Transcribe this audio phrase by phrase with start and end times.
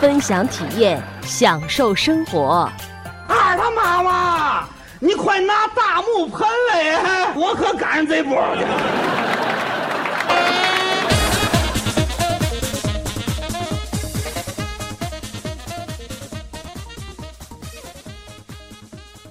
[0.00, 2.66] 分享体验，享受生活。
[3.28, 4.66] 二他妈妈，
[4.98, 8.64] 你快拿大木盆来，我可赶上这波去。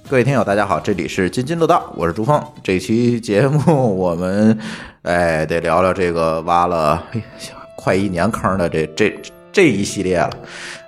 [0.08, 2.40] 各位听友，大家好，这里是津津乐道，我是朱峰。
[2.62, 4.56] 这期节目我们
[5.02, 7.24] 哎得聊聊这个挖了哎
[7.76, 9.20] 快一年坑的这这
[9.60, 10.30] 这一系列了。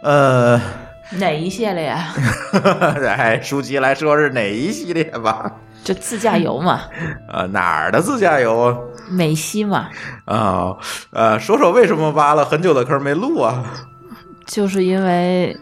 [0.01, 0.61] 呃，
[1.19, 2.07] 哪一系列呀？
[3.05, 5.51] 哎，舒淇来说是哪一系列吧？
[5.83, 6.83] 就自驾游嘛，
[7.27, 8.77] 呃，哪儿的自驾游啊？
[9.09, 9.89] 美西嘛，
[10.23, 10.77] 啊，
[11.11, 13.61] 呃，说说为什么挖了很久的坑没录啊？
[14.45, 15.57] 就是因为，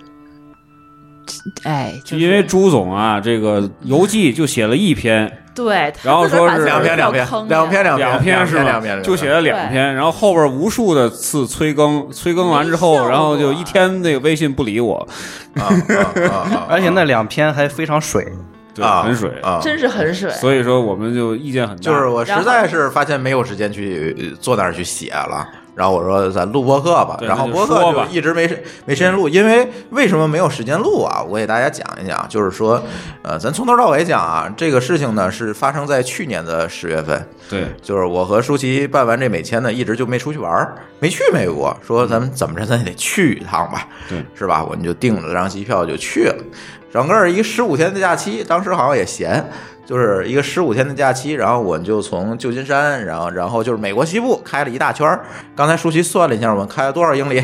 [1.63, 9.03] 哎，就是因为朱总啊，这个游记就写了一篇，对，然后说是两篇两篇两篇两篇两篇是吧两篇？
[9.03, 14.95] 就写了两篇，然后后边无数的次催更，催更完之后，然后就一天那个微信不理我，
[15.55, 16.67] 啊啊啊啊！
[16.69, 18.27] 而且那两篇还非常水。
[18.73, 19.31] 对，啊很水。
[19.41, 20.29] 啊，真是很水。
[20.31, 25.45] 所以说我们就意见很大，就是我实在是发现没有时间去呃坐那儿去写了。
[25.79, 28.45] 然后我说咱录播客吧，然后播客就一直没
[28.83, 31.23] 没时间录，因为为什么没有时间录啊？
[31.25, 32.83] 我给大家讲一讲，就是说，
[33.21, 37.63] 呃，咱从头到尾讲啊，这个事情呢是发生在去年的十月份，对。
[37.81, 44.21] 就是我和舒淇办完这美签呢，一直就没出去玩儿，没去美国，说咱们怎么着咱也得去一趟吧，对。
[44.35, 44.61] 是吧？
[44.61, 46.43] 我们就订了张机票就去了，
[46.91, 49.49] 整个一个十五天的假期，当时好像也闲，
[49.89, 55.25] 就是一个十五天的假期，然后我们就从旧金山，然后然后就是美国西部开了一大圈儿。
[55.55, 57.41] 刚才舒淇算了一下，我们开了多少英里？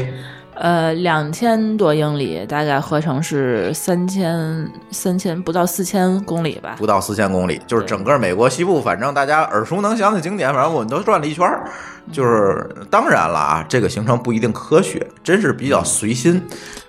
[0.53, 6.75] 呃，两千多英里，大概合成是三千三千不到四千公里吧。
[6.77, 11.67] 不到四千公里，就是整个美国西部，反正大家耳熟能详的景点，反正我们都转了一圈儿。
[12.11, 16.39] 就是当然了啊，这个行程不一定科学，真是比较随心。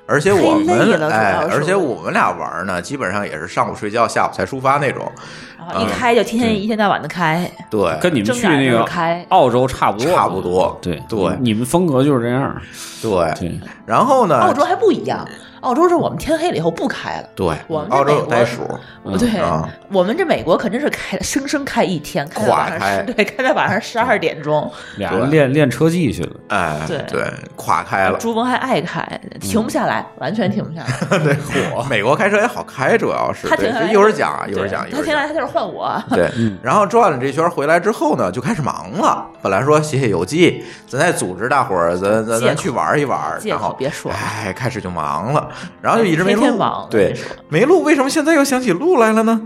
[0.06, 1.02] 而且我们
[1.50, 5.10] 而且我们俩玩呢，基本上也是上午睡觉，下午才出发那种。
[5.58, 12.56] 然后一开就天天一天到晚的开，对，跟你们去那个开澳洲差不多，差不多对对你们风格就是这样，
[13.02, 13.10] 对。
[13.40, 15.26] 对，然后呢，澳洲还不一样，
[15.66, 17.28] 澳洲是我们天黑了以后不开了。
[17.34, 18.78] 对，我们这澳洲有美国袋鼠，
[19.18, 24.70] 对啊，我们这美国肯定是开生生开一天，开到晚上垮开对，开到晚上十二点钟。
[24.96, 27.24] 俩人练练车技去了，哎，对对，
[27.56, 28.16] 垮开了。
[28.18, 29.04] 朱峰还爱开，
[29.40, 31.18] 停不下来，完全停不下来。
[31.18, 31.34] 对，
[31.72, 36.00] 火，美国开车也好开，主要是，他停下来这一会儿讲啊，一会儿讲，一会儿他停下来，他就是换我。
[36.10, 36.30] 对，
[36.62, 39.26] 然后转了这圈回来之后呢，就开始忙了。
[39.42, 45.48] 本来说写写游记，咱再组织大伙儿，咱咱咱去玩一玩，借然后别说哎，开始就忙了，
[45.80, 46.42] 然后就一直没录
[46.90, 47.14] 对
[47.48, 47.82] 没录。
[47.82, 49.40] 为什么现在又想起录来了呢？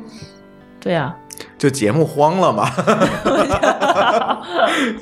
[0.81, 1.15] 对呀，
[1.59, 2.71] 就节目慌了嘛，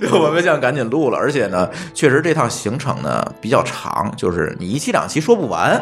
[0.00, 5.80] 就我们想赶紧录了，而且呢，确实这趟行程呢比较长，就是你一期两期说不完，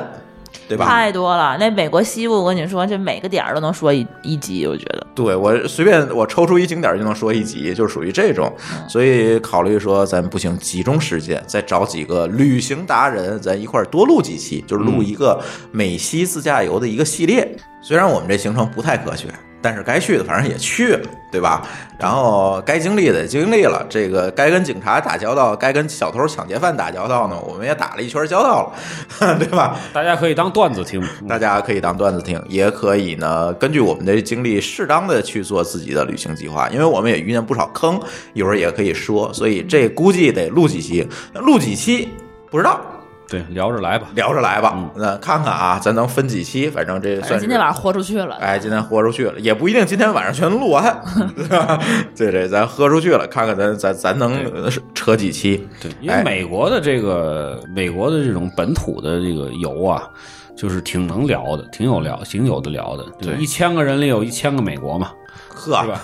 [0.68, 0.86] 对吧？
[0.86, 1.56] 太多了。
[1.58, 5.06] 那美国西部，我跟你说，这每个点儿都能说一一集，我觉得。
[5.14, 8.52] 对我随便我抽出一景点就能说一集，就是属于这种，
[8.88, 17.56] 所以考虑说咱不行，集中时间，再找几个旅行达人，咱一块儿多录几期，就是录一个美西自驾游的一个系列。
[17.80, 19.28] 虽然我们这行程不太科学，
[19.66, 21.66] 但是该去的反正也去了，对吧？
[21.98, 28.72] 然后该经历的也经历了，这个该跟警察打交道，该跟小偷抢劫犯打交道呢，我们也打了一圈交道
[29.20, 29.76] 了， 对吧？
[29.92, 31.02] 大家可以当段子听。
[31.26, 36.68] 大家可以当段子听，也可以呢根据我们的经历，适当的去做自己的旅行计划。
[36.68, 38.00] 因为我们也遇见不少坑，
[38.34, 41.04] 一会儿也可以说，所以这估计得录几期，
[41.34, 42.08] 录几期
[42.52, 42.80] 不知道，
[43.28, 44.08] 对，聊着来吧。
[44.14, 44.90] 聊着来吧。
[44.96, 48.36] 那看看啊，咱能分几期，反正这算是今天晚上豁出去了。
[48.36, 50.84] 哎，今天豁出去了，也不一定今天晚上全录完，
[51.34, 51.78] 对吧？
[52.16, 55.66] 对这咱豁出去了，看看咱咱咱能呃扯几期。
[55.80, 60.08] 对，因为哎美国的这个美国的这种本土的这个游啊，
[60.56, 63.04] 就是挺能聊的，挺有聊，挺有的聊的。
[63.20, 65.10] 对一千个人里有一千个美国嘛，
[65.56, 66.00] 呵是吧？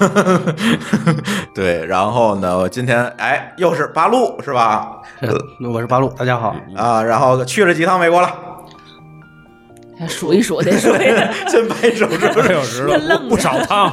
[1.54, 4.90] 对，然后呢，我今天哎又是八路是吧？
[5.72, 6.56] 我是八路，大家好。
[6.74, 8.32] 啊，然后去了几趟美国了？
[10.08, 11.16] 数一数，得数一数。
[11.48, 12.52] 真拍手是不是？
[12.52, 13.92] 有 时愣着不少趟。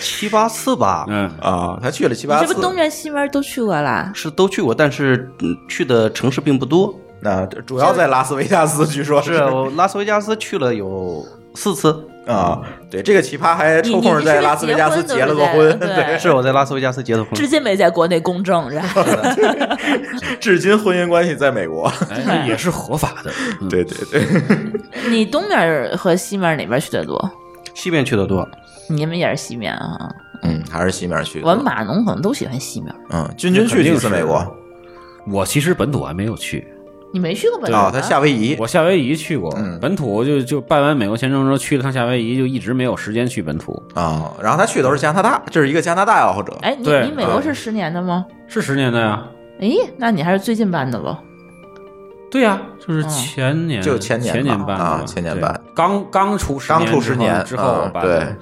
[0.00, 2.62] 七八次吧，嗯，啊，他去了七八次你这不。
[2.62, 4.10] 东边西边都去过了？
[4.14, 6.94] 是都去过，但是嗯去的城市并不多。
[7.22, 11.22] 那主要在拉斯维加斯，据说是我拉斯维加斯去了有
[11.54, 12.60] 四次，啊，
[12.90, 17.34] 对，这个奇葩还抽空在拉斯维加斯结了个婚，对，是我在拉斯维加斯结的婚。
[17.34, 19.76] 至今没在国内公证，是吧？
[20.40, 21.92] 至今婚姻关系在美国。
[22.10, 23.30] 哎，也是合法的。
[23.60, 24.24] 嗯对对对，
[25.10, 27.30] 你东面和西面哪边去的多？
[27.74, 28.46] 西面去的多，
[28.88, 30.10] 你们也是西面啊？
[30.42, 31.46] 嗯，还是西面去的。
[31.48, 32.94] 我们码农可能都喜欢西面。
[33.10, 34.56] 嗯，君君去几次美国？
[35.26, 36.66] 我其实本土还没有去，
[37.12, 38.56] 你没去过本土啊，他夏威夷。
[38.58, 43.82] 我夏威夷去过，嗯本土就就办完美国签证之后去了趟夏威夷，就一直没有时间去本土。
[43.94, 46.56] 啊，然后他去的都是加拿大，这是一个加拿大爱好者。
[46.62, 48.24] 哎，你你美国是十年的吗？
[48.46, 49.24] 是十年的呀？
[49.60, 51.16] 哎，那你还是最近办的喽？
[52.30, 58.36] 对呀，就是嗯前年，就前年前年办的啊前年办，刚刚出十刚出十年之后嗯办的，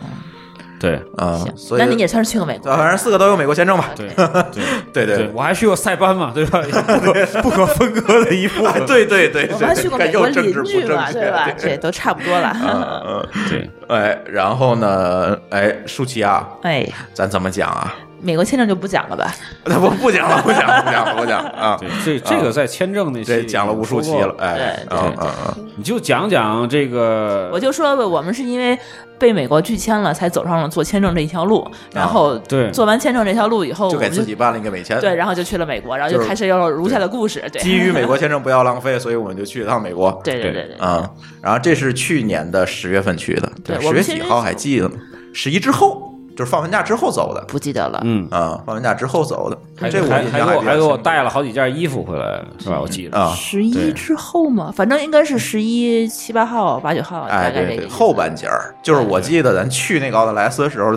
[0.81, 3.91] 对啊行，，所以那你也算是去过美国啊，反正四个都有美国签证吧？
[3.97, 4.09] 对
[4.93, 6.63] 对对我还去过塞班嘛，对吧？
[7.03, 8.87] 不可不可分割的一部分。
[8.87, 11.49] 对对对，我们还去过美国邻居嘛，对对吧？
[11.59, 12.53] 这都差不多了。
[12.55, 17.95] 嗯 嗯，对，哎，然后呢，哎，舒淇啊，哎，咱怎么讲啊？
[18.20, 19.35] 美国签证就不讲了吧？
[19.65, 21.81] 那不不讲了，不讲了，不讲了，不讲了啊！
[22.05, 28.79] 这这个在签证那期这讲了无数期了，哎，对嗯嗯嗯，你就讲讲这个，我就说吧，我们是因为
[29.19, 31.67] 被美国拒签了，才走上了做签证这一条路。
[31.93, 37.43] 然后对做完签证这条路以后，就给自己办了一个美签，对，然后就去了美国，然后就就是开始有如下的故事。
[37.53, 40.11] 对，基于美国签证不要浪费，所以我们就去了趟美国。
[40.25, 41.09] 对对对对，啊、
[41.41, 44.97] 然后这是去年的十月份去的，十对我们其实月几号还记得吗？
[45.32, 46.07] 十一之后，
[46.38, 47.44] 就是放完假之后走的。
[47.49, 48.00] 不记得了。
[48.05, 52.79] 嗯，啊，放完假之后走的，还这我还给我还给我带了好几件衣服回来，是吧？
[52.81, 53.19] 我记得。
[53.19, 60.96] 啊，十一之后嘛，反正应该是十一七八号、八九号，哎，大概后半截儿，就是我记得咱去那个奥特莱斯的时候，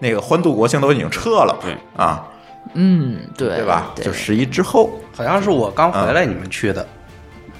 [0.00, 1.74] 那个欢度国庆都已经撤了，对。
[1.96, 2.26] 啊，
[2.74, 3.92] 嗯，对对吧？
[3.94, 4.04] 对。
[4.04, 6.86] 就十一之后，好像是我刚回来你们去的。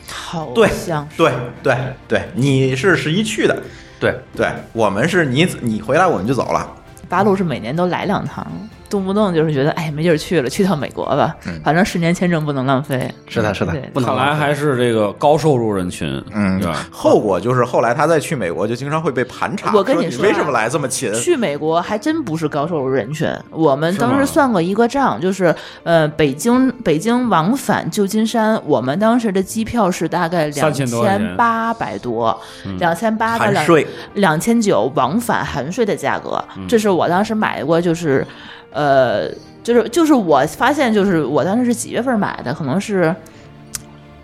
[0.06, 1.16] 好对像是。
[1.16, 1.32] 对
[1.62, 1.74] 对
[2.06, 3.56] 对，你是十一去的，
[3.98, 6.70] 对，对我们是你你回来我们就走了，
[7.12, 8.46] 八路是每年都来两趟，
[8.92, 11.34] 动不动就是觉得哎没地儿去了，去趟美国吧，
[11.64, 13.10] 反正十年签证不能浪费。
[13.26, 16.86] 是的，是的对，不能看来还是这个高收入人群，嗯对吧？
[16.92, 21.10] 后果就是后来他再去美国就经常会被盘查，我跟你说为什么来这么勤？
[21.14, 25.54] 去美国还真不是高收入人群，我们当时算过一个账，就是
[25.84, 32.38] 呃，北京北京往返旧金山，我们当时的机票是大概两3000多千八百多，
[32.78, 38.26] 两千八到两含税两千九往返含税的价格，这是我当时买过，就是
[38.72, 39.28] 呃，
[39.62, 43.14] 就是就是我发现，就是我当时是几月份买的，可能是。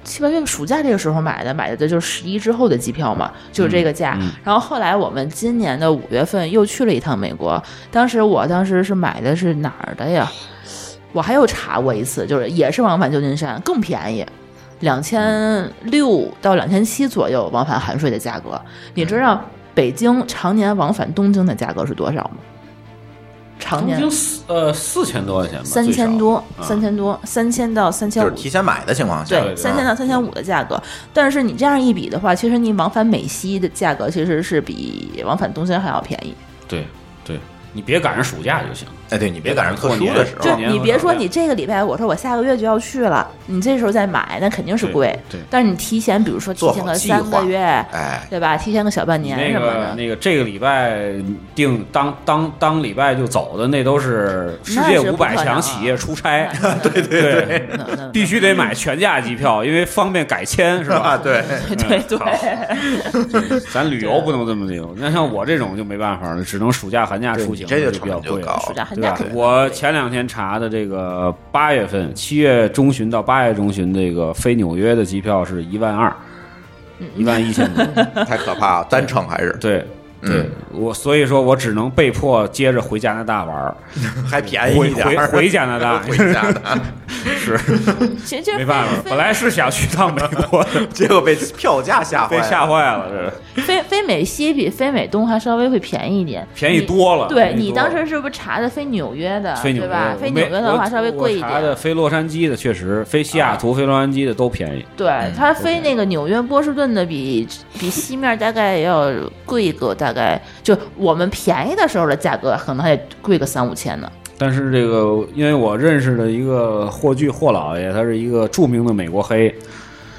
[0.04, 4.16] 七八月暑假这个时候买的，买的就是十一之后的机票嘛，就是这个价。
[4.18, 10.26] 嗯然后后来我们今年的五月份又去了一趟美国，当时我当时是买的是哪儿的呀？
[11.12, 14.24] 我还有查过一次，就是也是往返旧金山，更便宜，
[14.80, 18.58] 两千六到两千七左右往返含税的价格。
[18.94, 19.38] 你知道
[19.74, 22.36] 北京常年往返东京的价格是多少吗？
[23.58, 24.00] 常年
[24.46, 30.80] 呃四千多块钱吧，三千多，啊三千多，三千到三千五就是提前买的情况下，对，对三千到三千五的价格。
[31.12, 36.34] 但是你这样一比的话，其实你往返美西的价格其实是比往返东京还要便宜。
[36.66, 36.86] 对
[37.24, 37.38] 对，
[37.72, 38.86] 你别赶上暑假就行。
[39.10, 45.08] 哎，对你别赶上特殊的时候就，你别说你这个礼拜，我说我下个月就要去了，你这时候再买，那肯定是贵。
[45.30, 48.56] 对对但是你提前，比如说提前个三个月，哎，对吧？
[48.56, 49.88] 提前个小半年那什么的。
[49.90, 51.12] 个那个这个礼拜
[51.54, 56.48] 定当当当礼拜就走的，那都是世界五百强企业出差，
[56.82, 61.16] 对对对，那那必须得买全价机票，因为方便改签是啊，吧？
[61.24, 61.42] 对，
[61.76, 62.18] 对对
[63.40, 64.94] 对，咱旅游不能这么溜。
[64.98, 68.42] 那像我这种就没办法了，只能暑假寒假出行，这就就比较贵。
[69.00, 69.18] 对吧？
[69.34, 76.12] 我前两天查的这个八月份，七月中旬到八月中旬这个飞纽约的机票是一万二，
[77.16, 77.84] 一万一千多。
[78.24, 79.84] 太可怕了，单程还是对
[80.22, 83.76] 对，嗯我所以说我只能被迫接着回加拿大玩儿，
[84.30, 86.78] 还便宜一点儿，回回加拿大 回加拿大，
[87.38, 87.58] 是
[88.24, 90.20] 其实没办法，本来是想去趟美
[90.50, 97.26] 国的，结果被票价吓坏被，吓坏了，这飞飞美西比飞美东还稍微会便宜一点，便宜多了。
[97.28, 100.14] 对你当时是不是查的飞纽约的，飞纽约对吧？
[100.20, 101.74] 飞纽约的话稍微贵一点查的。
[101.74, 104.84] 飞洛杉矶的确实，飞西雅图、飞洛杉矶的都便宜。
[104.96, 107.46] 对，它飞那个纽约波士顿的比
[107.78, 109.10] 比西面大概要
[109.44, 114.10] 贵一个大概，就我们便宜的时候的价格可能还得贵个三五千呢。
[114.40, 119.52] 但是这个，因为我认识的一个霍炬霍老爷，他是一个著名的美国黑，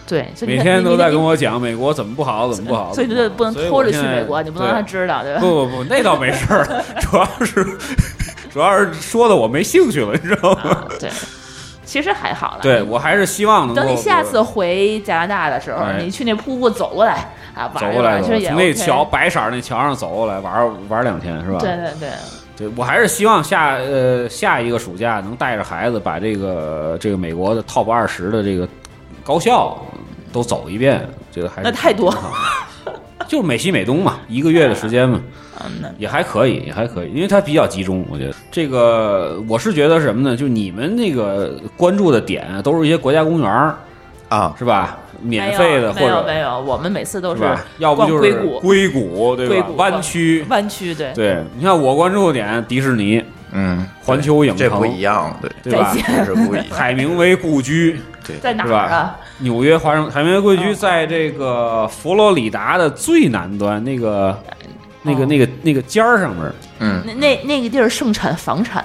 [0.06, 1.18] 对，每天都在跟。
[1.18, 2.94] 我讲美国怎么不好，怎么不好。
[2.94, 5.40] 所以你就不能所以偷着去美国，你不能让他知道，对吧？
[5.40, 6.66] 不不不，那倒没事儿，
[7.00, 7.66] 主要是
[8.52, 10.62] 主要是说的我没兴趣了，你知道吗？
[10.64, 11.10] 啊，对，
[11.90, 12.60] 其实还好了。
[12.62, 15.98] 对我还是希望能够等你下次回加拿大的时候，哎。
[16.00, 21.58] 你去那瀑布走过来啊，玩一走过来走玩其实也从那桥白色那桥上走过来玩玩两天是吧？
[21.60, 22.10] 对对对，
[22.56, 28.68] 对，我还是希望下呃下一个暑假能带着孩子把这个这个美国的 top 二十的这个
[29.24, 29.76] 高校
[30.32, 32.14] 都走一遍，这个还是那太多
[33.28, 35.20] 就是美西美东嘛，一个月的时间嘛，
[35.64, 38.06] 嗯，那也还可以，也还可以，因为它比较集中。
[38.10, 40.36] 我觉得这个我是觉得什么呢？
[40.36, 43.76] 就你们那个关注的点啊都是一些国家公园儿
[44.30, 44.98] 啊，是吧？
[45.22, 47.62] 免费的或没有者没有，我们每次都是吧？
[47.78, 49.68] 要不就是硅谷硅谷对吧？
[49.76, 56.66] 湾区湾区对对，你看我关注的点，迪士尼、嗯，环球影城这不一样，对，对吧是不一样。
[56.72, 59.18] 海明威故居，对在哪儿啊？
[59.40, 64.42] 纽约华盛海明威故居哦在这个佛罗里达的最南端，那个、
[65.02, 68.84] 那个、哦那个、那个尖儿上面，嗯，那那那个地儿盛产房产，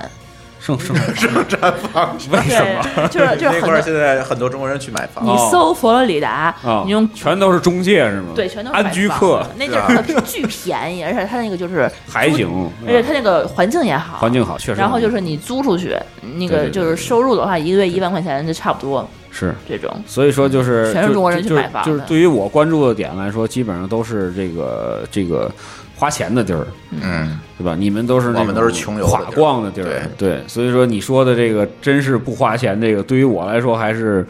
[0.60, 2.64] 盛盛 盛产房为什
[2.96, 3.08] 么？
[3.08, 3.82] 就是 就是那块儿很多。
[3.82, 8.28] 现在很多中国人去买房你哦搜佛罗里达，啊，你用全都是中介是吗？
[8.34, 12.48] 对，全都是安买房居客那地儿巨便宜，而且它那个就是 海景，
[12.86, 14.80] 而且它那个环境也好，环境好，确实。
[14.80, 15.96] 然后就是你租出去，
[16.36, 19.90] 那个就是收入的话，一个月一万块钱就差不多是，这种。
[20.06, 25.50] 所以说就是全是中国人去买房就是对于我关注的点来说，基本上都是这个这个
[25.96, 27.74] 花钱的地儿，嗯，对吧？
[27.78, 34.26] 你们都是那我们都是穷游的地儿垮逛的地儿，对，所以说你说的这个真是不花钱，这个对于我来说还是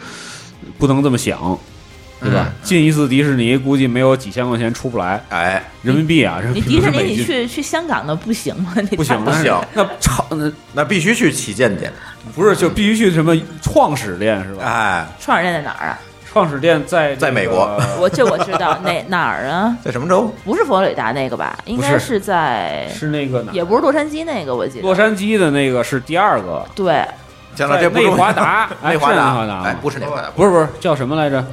[0.79, 1.59] 不能这么想，
[2.21, 2.53] 对吧？
[2.63, 8.73] 进一次迪士尼估计没有几千块钱出不来哎，人民币啊，人你 民币迪士尼你去去香港的不行吗？
[8.91, 11.93] 你不行，不行那超那那必须去旗舰店。
[12.35, 14.65] 不是就必须去什么创始店是吧？
[14.65, 15.99] 哎，创始店在哪儿啊？
[16.35, 17.81] 创始店在这个在美国。
[18.01, 19.77] 我这我知道哪哪儿啊？
[19.85, 20.29] 在什么州？
[20.45, 21.57] 不是佛罗里达那个吧？
[21.65, 24.83] 应该是是在，是那个哪也不是洛杉矶那个，我记得。
[24.83, 27.07] 洛杉矶的那个是第二个，对，
[27.55, 30.51] 讲了，在这不重 内华达哎内华是内华达哎，不是内华达，不是。
[30.51, 31.45] 不是叫什么来着？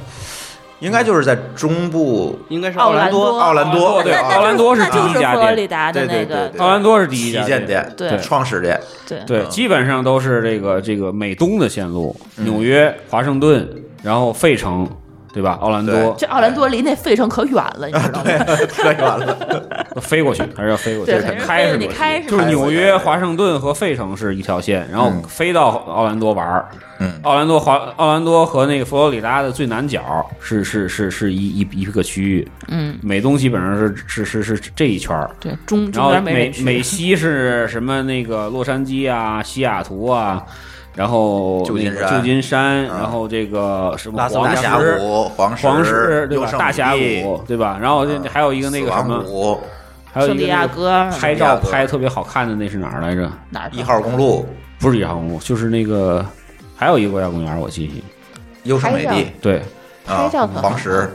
[0.80, 2.36] 应该就是在中部。
[2.48, 3.38] 应该是奥兰兰多。
[3.38, 4.74] 奥兰多对奥兰多。
[4.74, 8.18] 是第一家是佛罗里店，达的那个对对对，奥兰多是第一旗家舰店，对。
[8.18, 9.20] 创始店，对。
[9.24, 12.44] 对，基本上都是这个这个美东的线路，嗯。
[12.44, 13.64] 纽约、华盛顿，
[14.02, 14.88] 然后费城，
[15.32, 15.58] 对吧？
[15.60, 18.30] 奥兰多这奥兰多离那费城可远了，你知道吗？
[18.76, 19.76] 太远了。
[20.00, 21.12] 飞过去还是要飞过去？
[21.38, 26.68] 开是你开是就是纽约、华盛顿和费城是一条线，然后嗯飞到奥兰多玩儿。
[27.04, 35.28] 嗯奥兰多华奥兰多和那个佛罗里达的最南角是是是是一一一个区域，嗯，美东基本上是是是是这一圈儿。
[35.40, 38.02] 对，中然后美美西是什么？
[38.04, 40.44] 那个洛杉矶啊，西雅图啊，
[40.94, 46.52] 然后旧金山旧金山，啊然后这个什么黄大峡、谷、黄石、黄石对吧？
[46.58, 47.78] 大峡谷对吧？
[47.80, 49.58] 然后还有一个那个什么，
[50.12, 53.30] 还有一圣地亚个那个哥拍照拍特别好看的那是哪儿来着？
[53.48, 54.46] 哪儿一号公路、
[54.78, 56.24] 不是一号公路，就是那个
[56.76, 58.02] 还有一个国家公园，我记忆
[58.64, 59.62] 优胜美地对，
[60.06, 61.08] 啊拍照黄石。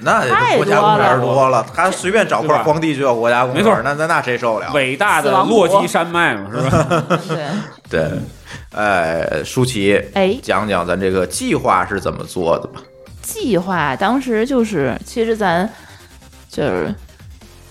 [0.00, 4.72] 那太国家公园多多了，他随便找块荒地就要国家公园，没错那那那谁受得了？
[4.72, 7.02] 伟大的落基山脉嘛，是吧？
[7.28, 7.46] 对，
[7.88, 8.10] 对，
[8.74, 12.80] 哎，舒淇，哎讲讲咱这个计划是怎么做的吧？
[13.22, 15.68] 计划当时就是，其实咱
[16.48, 16.94] 就是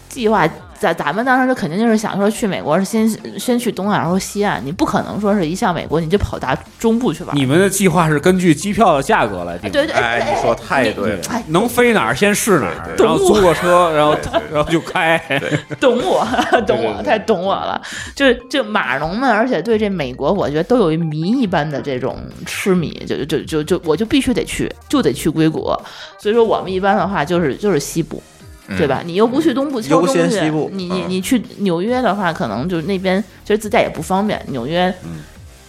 [0.10, 0.48] 计划，
[0.80, 3.08] 咱咱们当时就肯定就是想说去美国是先
[3.40, 7.36] 先去东岸，然后西岸，你不可能说是一上美国你就跑达中部去玩。
[7.36, 14.16] 你们的计划是根据机票的价格来定对，对对，哎，你说太对了，哎，能飞哪儿先试哪儿，然后租个车， 然后
[14.52, 15.22] 然后就开。
[15.80, 16.28] 懂我，
[16.68, 17.82] 懂我，太懂我了。
[18.16, 25.66] 就就码农们，而且对这美国，我觉得都有一迷一般的这种痴迷，就就就就我就必须得去，就得去硅谷。
[26.20, 28.22] 所以说我们一般的话就是就是西部。
[28.78, 29.02] 对吧？
[29.06, 34.42] 你又不去东部敲优东西部，你你嗯你去纽约的话，可能就那边其实自驾也不方便。
[34.48, 35.20] 纽约嗯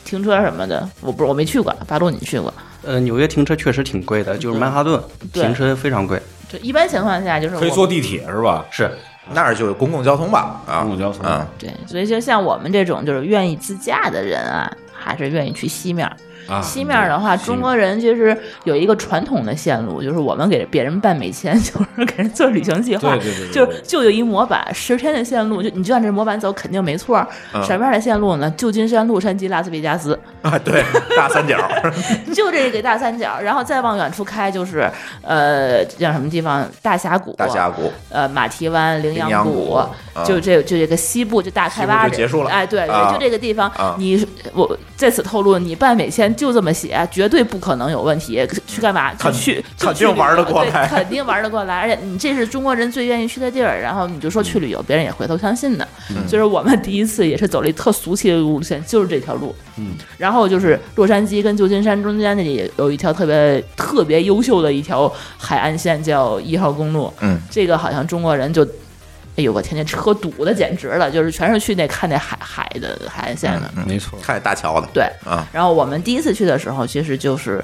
[0.05, 2.53] 停车什么的，我不是我没去过，八路你去过？
[2.83, 5.01] 呃，纽约停车确实挺贵的，就是曼哈顿
[5.33, 6.21] 停车非常贵。
[6.49, 8.65] 就一般情况下就是可以坐地铁是吧？
[8.71, 8.91] 是，
[9.35, 10.63] 那儿就是公共交通吧？
[10.67, 16.17] 啊，公共交通嗯，对，所以就像我们这种就是愿意自驾的人啊，还是愿意去西面儿。
[16.49, 27.27] 啊，西面的话，中国人其实有一个传统的线路，就是我们给别人办美签，就是给人做旅行计划，对对对对就是就有一模板，十天的线路，就你就按这模板走，肯定没错
[27.65, 28.53] 什么样的线路呢？
[28.57, 30.85] 旧金山、洛杉矶、拉斯维加斯，啊，对，
[31.17, 31.57] 大三角，
[32.35, 34.91] 就这个大三角，然后再往远处开就是
[35.23, 36.67] 呃叫什么地方？
[36.83, 39.79] 大峡谷，大峡谷，呃马蹄湾、羚羚羊谷。
[40.25, 42.49] 就这就这个西部就大开挖就结束了。
[42.49, 48.47] 哎，对就这个地方啊，你我在此透露，你办美签就这么写，绝对不可能有问题。
[48.67, 49.15] 去干嘛？
[49.15, 51.81] 肯去肯去旅游定玩得过来 肯定玩得过来。
[51.81, 55.89] 而且你这是中国人最愿意去的地儿，然后你就说去旅游，别人也回头相信的。
[56.29, 59.55] 所以说我们第一次也是走了一特俗气的路线，就是这条路。
[59.79, 67.13] 嗯，然后就是洛杉矶跟旧金山中间那里有一条特别特别优秀的一条海岸线，叫一号公路。
[67.21, 68.67] 嗯，这个好像中国人就，
[69.37, 73.71] 哎呦我天，那车堵的简直了，就是全是去那看那海海的海岸线的。
[73.87, 77.63] 没错，看大桥的，对，啊，然后我们第一次去的时候，其实就是。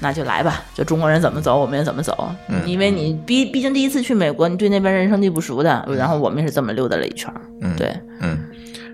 [0.00, 2.28] 那就来吧，就中国人怎么走，我们也怎么走。
[2.48, 5.86] 嗯因为你毕毕竟第一次去美国，你对那边人生地不熟的。
[5.96, 7.32] 然后我们也是这么溜达了一圈。
[7.60, 8.36] 嗯，对，嗯，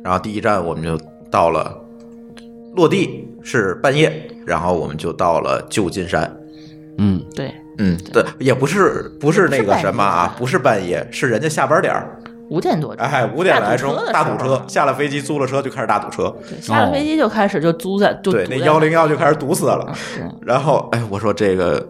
[0.04, 1.00] 然后第一站我们就
[1.30, 1.74] 到了，
[2.76, 6.30] 落地是半夜，然后我们就到了旧金山。
[6.98, 12.18] 嗯，对，嗯，对，也不是不是那个什么啊，不不是半夜，是人家下班点儿，
[12.50, 19.86] 五点多钟，哎，五点来钟大堵车下了飞机租了车就开始大堵车，下了飞机就开始就租在，就对，那幺零幺就开始堵死了。
[20.42, 21.86] 然后，哎，我说这个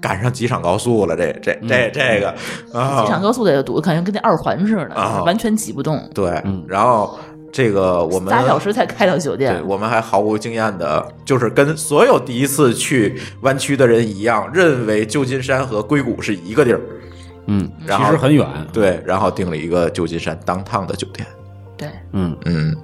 [0.00, 2.32] 赶上机场高速了，这这这这个
[2.72, 5.22] 啊，机场高速的也堵，感觉跟那二环似的，啊。
[5.24, 7.18] 完全挤不动，对嗯，然后
[7.54, 9.68] 这个我们仨小时才开到酒店对店。
[9.68, 16.80] 我们还毫无经验的，就是跟所有第一次去湾区的人一样，认为旧金山和硅谷是一个地儿。
[17.46, 21.24] 嗯，然后其实很远，对，然后订了一个旧金山当趟的酒店。
[21.76, 22.76] 对，嗯嗯，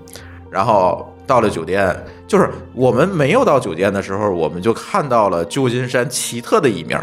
[0.48, 1.92] 然后到了酒店，
[2.28, 6.96] 就是我们没有到酒店的时候，我们就看到了旧金山奇特的一面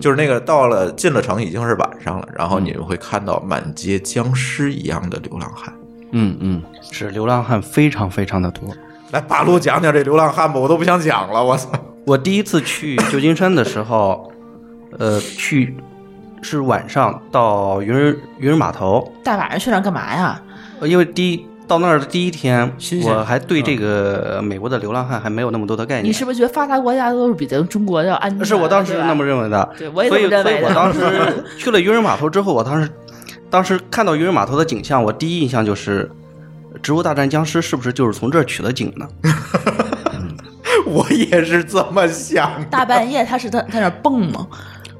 [0.00, 5.74] 就是那个到了进了城已经是晚上了，然后你们会看到满街僵尸一样的流浪汉。
[6.12, 8.68] 嗯嗯，是流浪汉非常非常的多。
[9.12, 11.68] 来，八路讲讲这流浪汉吧，我都不想讲了，我操！
[12.06, 14.30] 我第一次去旧金山的时候，
[14.98, 15.76] 呃，去
[16.42, 20.40] 是晚上到渔人渔人码头，大晚上去那儿干嘛呀？
[20.80, 22.72] 呃因为第一到那儿的第一天
[23.04, 26.06] 我还对这个美国的流浪汉还没有那么多的概念。
[26.06, 28.44] 你是不是觉得发达国家都是比咱中国要安全？
[28.44, 32.90] 是我当时那么认为的，对我也认为的所以我当时去了渔人码头之后，我当时
[33.50, 36.08] 当时看到渔人码头的景象，我第一印象就是
[36.80, 39.08] 《植物大战僵尸》是不是就是从这儿取的景呢？
[40.86, 44.46] 我也是这么想，大半夜他是在在那儿蹦吗？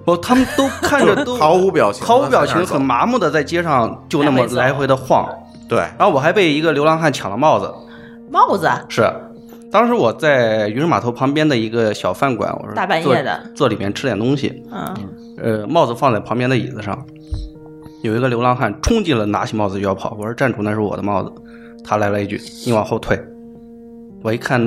[0.04, 5.28] 不，他们都看着 都毫无表情，毫无表情，很麻木的在街上就那么来回的晃。
[5.69, 7.73] 对，然后我还被一个流浪汉抢了帽子，
[8.30, 8.67] 帽子？
[8.67, 9.08] 啊是。
[9.71, 13.41] 当时我在渔人码头旁边的一个小饭馆，我说大半夜的。
[13.54, 14.97] 坐里面吃点东西，嗯，
[15.41, 17.06] 呃，帽子放在旁边的椅子上，
[18.02, 20.17] 有一个流浪汉冲进了，拿起帽子就要跑。
[20.19, 21.32] 我说站住，那是我的帽子。
[21.84, 23.19] 他来了一句：“你往后退。”
[24.23, 24.60] 我一看，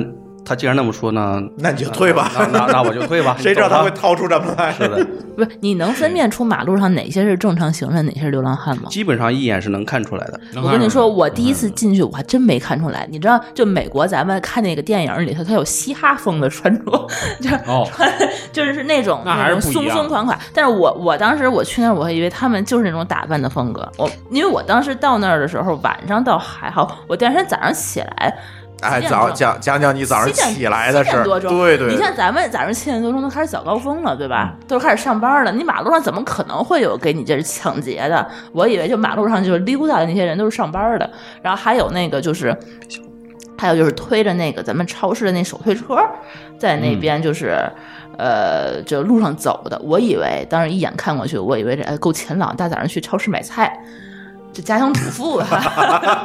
[0.44, 2.30] 他既然那么说呢，那你就退吧。
[2.34, 3.36] 那那那我就退吧。
[3.40, 4.72] 谁知道他会掏出这么来？
[4.72, 8.84] 是的， 不是，你能分辨出马路上哪些是正常行人，哪些是流浪汉吗？
[8.90, 10.40] 基本上一眼是能看出来的。
[10.56, 13.06] 我跟你说，我第一次进去，我还真没看出来。
[13.10, 17.06] 你知道，就美国咱们看那个电影里头，它有嘻哈风的穿着，
[17.40, 18.12] 就是哦穿
[18.52, 20.38] 就是那种那还是种松不一样松垮垮。
[20.52, 23.90] 但是我我当时我去那儿，我还以为他们就是那种打扮的风格。
[23.96, 28.36] 我因为我当时到那儿的时候，晚上倒还好，我第二天早上起来。
[28.84, 34.54] 哎，早讲讲讲你早上起来的事儿，对对，你像咱们早上七点多钟都开始早高峰了，对吧？
[34.68, 38.26] 都开始上班了，你马路上怎么可能会有给你这是抢劫的？
[38.52, 41.10] 我以为就马路上就是溜达的那些人都是上班的，
[41.42, 42.56] 然后还有那个就是。
[43.56, 45.96] 还有就是推着那个咱们超市的那手推车，
[46.58, 47.56] 在那边就是，
[48.18, 49.80] 呃，就路上走的。
[49.82, 53.78] 我以为当时一眼看过去，我以为这哎够勤劳，大早上去超市买菜，
[54.54, 56.24] 这家庭主妇吧。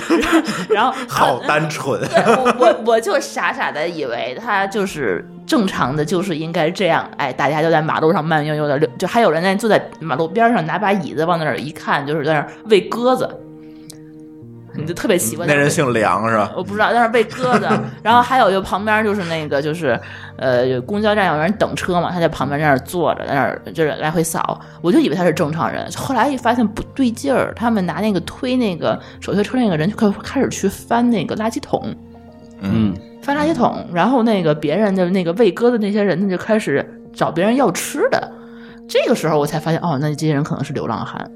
[0.70, 2.00] 然后 好单纯。
[2.08, 7.08] 对我我我就傻傻的以为他就是正常的，就是应该这样。
[7.18, 13.28] 哎，大家就在马路上慢悠悠的溜，就还有人在坐在马路边上拿把椅子往那儿一看，就是在那儿喂鸽子。
[14.74, 16.52] 你就特别奇怪，那人姓梁是吧？
[16.56, 17.68] 我不知道，在那儿喂鸽子，
[18.02, 19.98] 然后还有就旁边就是那个就是
[20.36, 31.94] 呃，公交站有人等车嘛，他在旁边在那儿坐着，在那儿就是来回扫，我就以为他是正常人，后来一发现不对劲儿，他们拿那个推那个手推车那个人就开开始去翻那个垃圾桶，
[32.60, 38.32] 嗯，翻垃圾桶，然后那个别人的那个喂鸽的那些人呢就开始找别人要吃的，
[38.88, 41.30] 这个时候我才发现哦，那这些人可能是流浪汉。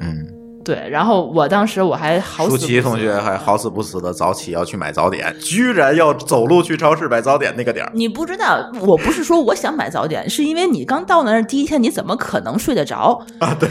[0.00, 0.26] 嗯，
[0.64, 7.90] 对，然后我当时我还好死舒淇同学还好死不死的早起要去买早点，居然要走路去超市买早点那个点儿。
[7.94, 13.56] 你不知道，我不是说我想买早点，是因为你刚到那儿第一天，你怎么可能睡得着啊？
[13.58, 13.68] 对，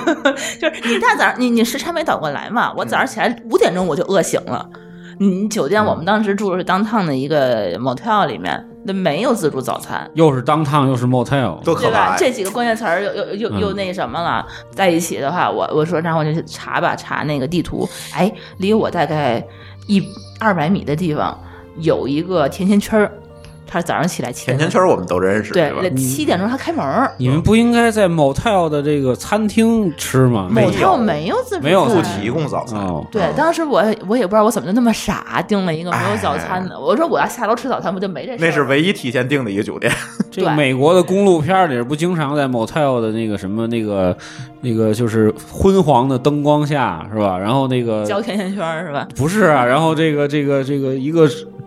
[0.60, 4.68] 就是你大早上你你时差没倒过来嘛，我早上起来五点钟我就饿醒了。
[5.18, 10.10] 你酒店我们当时住的是当趟的一个 motel 里面，那没有自助早餐。
[10.14, 12.10] 又是当趟又是 motel，多可对吧？
[12.10, 12.16] 怕！
[12.16, 19.42] 这几个关键词儿又又又又嗯那什么了，在一起的话，我我说，然后我就去查吧，查那个地图，哎，离我大概
[19.86, 20.02] 一
[20.38, 21.38] 二百米的地方
[21.78, 23.12] 有一个甜甜圈儿，
[23.66, 27.12] 他早上起来七甜点钟，甜圈我们都认识，对七点钟他开门儿。
[27.18, 30.48] 你们不应该在 motel 的这个餐厅吃吗？
[30.50, 32.78] 某没有跳没有自助没有不餐提供早餐。
[32.78, 36.78] 哦，对，当时我我也不知道我怎么就那么傻，订了一个没有早餐哎的。
[36.78, 38.46] 我说我要下楼吃早餐，不就没这事儿？
[38.46, 39.92] 那是唯一提前订的一个酒店，
[40.30, 44.16] 这个对美国的公路片儿里不经常在 motel 的那个什么那个
[44.60, 47.36] 那个就是昏黄的灯光下是吧？
[47.36, 49.08] 然后那个交甜甜圈儿是吧？
[49.16, 51.65] 不是啊，然后这个这个这个一个嗯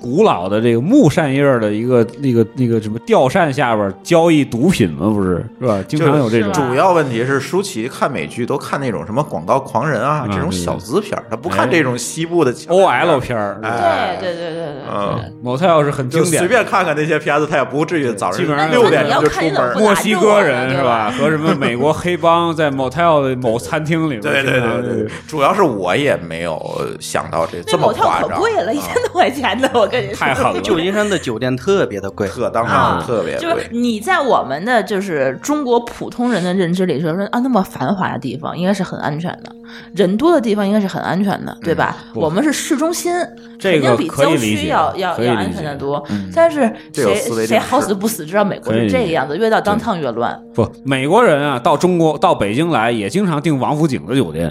[0.00, 5.08] 古老的这个木扇叶儿的一个那个那个什么吊扇下边儿交易毒品吗？
[5.08, 5.82] 不是是吧？
[5.86, 13.60] 经常有这种主要问题是舒淇看美剧都看那种什么广告狂人啊啊这种小资片儿，他不看哎这种西部的 OL 片儿。
[13.62, 15.50] 哎对对对对对嗯对。
[15.50, 19.78] motel 是很经典随便看看那些片子，他也不至于早上六点钟就出门。
[19.78, 21.12] 墨西哥人是吧？
[21.18, 26.60] 和什么美国黑帮在 motel 的某餐厅里边，对对对对对，主要是我也没有
[27.00, 30.16] 想到这这那么夸张可贵了，一千多块钱的，我跟你说。
[30.16, 30.60] 太狠了。
[30.62, 33.68] 旧金山的酒店特别的贵，特当然，特别就是。
[33.70, 39.52] 你在我们的就是中国普通人的认知里说说啊，那么繁华的地方应该是很安全的，
[39.94, 41.96] 人多的地方应该是很安全的，对吧？
[42.12, 43.12] 不我们是市中心，
[43.58, 46.04] 这个肯定比郊区要要要安全的多。
[46.34, 50.38] 但是谁谁好死不死知道美国是这个样子，越到当趟越乱。
[50.54, 54.48] 不，美国人啊，到中国到北京来也经常订王府井的酒店，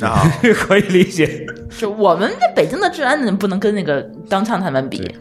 [0.00, 0.22] 啊，
[0.54, 1.46] 可以理解。
[1.76, 5.12] 就我们这北京的治安不能跟那个当趟他们比。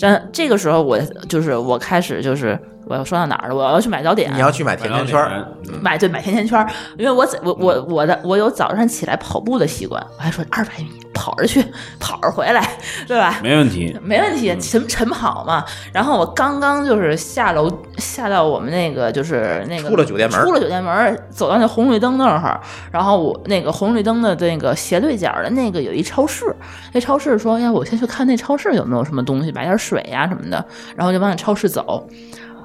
[0.00, 3.54] 但这个时候我就是我开始就是我要说到哪儿了？
[3.54, 4.32] 我要去买早点。
[4.34, 5.46] 你要去买甜甜圈儿，
[5.80, 11.62] 买对买甜甜圈儿，因为我早我我我的我有早上起来跑步的习惯，我还说二百米跑着去，
[12.00, 12.66] 跑着回来，
[13.06, 13.40] 对吧？
[13.42, 13.94] 没问题。
[14.02, 15.64] 没问题，晨晨跑嘛。
[15.92, 26.54] 然后我刚刚就是下楼下到我们那个就是那个出了酒店门儿出了酒店门儿，走到那红绿灯那儿，然后我那个红绿灯的那个斜对角的那个有一超市，
[26.92, 30.64] 那超市说，呀，我先去看那超市有没有什么东西，买点水呀、什么的，
[30.96, 32.08] 然后就往那超市走。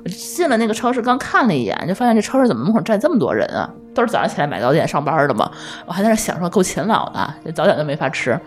[0.04, 3.70] 我进了那个超市，刚看了一眼，就发现这超市怎么门口站这么多人啊？
[3.94, 5.50] 都是早上起来买早点上班的嘛。
[5.86, 8.38] 我还在那想说，够勤劳的，这早点都没法吃。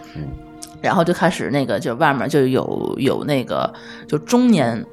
[0.83, 3.73] 然后就开始那个，就外面就有有那个
[4.07, 4.85] 就中年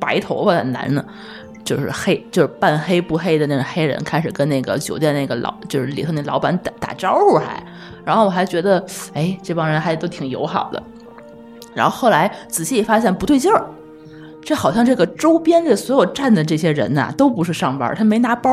[0.00, 1.04] 白头发的男的，
[1.64, 7.62] 就是黑就是半黑不黑的那种黑人，开始跟那个酒店那个老就是里头那老板打打招呼还，
[8.04, 10.82] 然后我还觉得哎这帮人还都挺友好的，
[11.72, 13.64] 然后后来仔细一发现不对劲儿。
[14.42, 18.50] 这好像这个周边的所有站的这些人呐、都不是上班，他没拿包，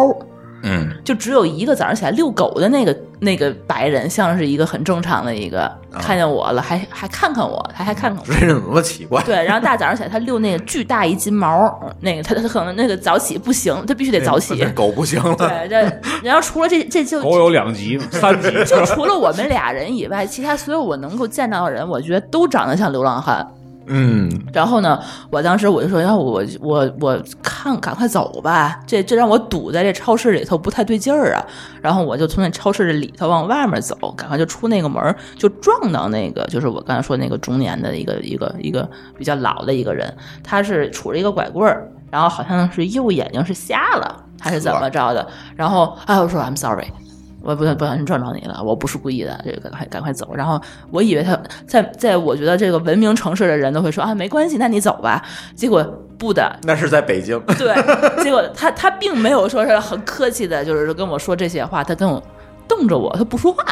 [0.64, 8.34] 嗯，就只有一个早上起来遛狗的那个那个白人，像是一个很正常的一个，看见我了，还还看看我，他还看看我。
[8.34, 9.22] 这人怎么那么奇怪？
[9.24, 14.66] 对，然后大早上起来，他遛那个巨大一金毛，那个他他可能那个早起不行，他必须得早起。
[14.74, 15.36] 狗不行了。
[15.36, 15.82] 对，这
[16.24, 23.48] 然后除了这这就狗有两级、三级， 就除了我们俩人以外，其他所有我能够见到的人，我觉得都长得像流浪汉。
[23.88, 31.46] 嗯，然后呢，我当时我就说，要不我我我看赶快走吧，这这让我堵在这超市里头不太对劲儿啊。
[31.82, 40.12] 然后我就从那超市的里头往外面走，赶快就出那个门儿，就撞到那个就是我刚才说那个中年的一个一个一个比较老的一个人，
[40.44, 45.28] 他是杵着一个拐棍儿，然后好像是右眼睛是瞎了，还是怎么着的？
[45.56, 46.88] 然后哎，我说 I'm sorry。
[47.46, 50.34] 我不不小心撞着你了，我不是故意的，这个赶快赶快走。
[50.36, 55.24] 然后我以为他在在我觉得这个文明城市的人都会说啊没关系，那你走吧。
[55.56, 55.84] 结果
[56.18, 57.40] 不的，那是在北京。
[57.58, 57.76] 对，
[58.24, 62.22] 结果他他并没有说是很客气的，就是跟我说这些话，他跟我
[62.68, 63.64] 瞪着我，他不说话，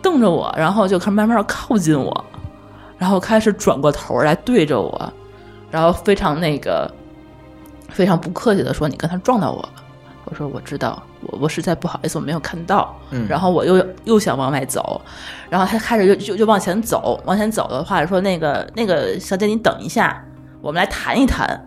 [0.00, 2.24] 瞪着我，然后就开始慢慢靠近我，
[2.96, 5.12] 然后开始转过头来对着我，
[5.72, 6.88] 然后非常那个
[7.88, 9.70] 非常不客气的说：“你刚才撞到我了。”
[10.30, 15.00] 我说：“我知道，我我实在不好意思，我没有看到。”嗯然后我又又想往外走，
[15.50, 20.24] 然后他开始就就就往前走，往前走的话说：“那个那个小姐，你等一下，
[20.62, 21.66] 我们来谈一谈。”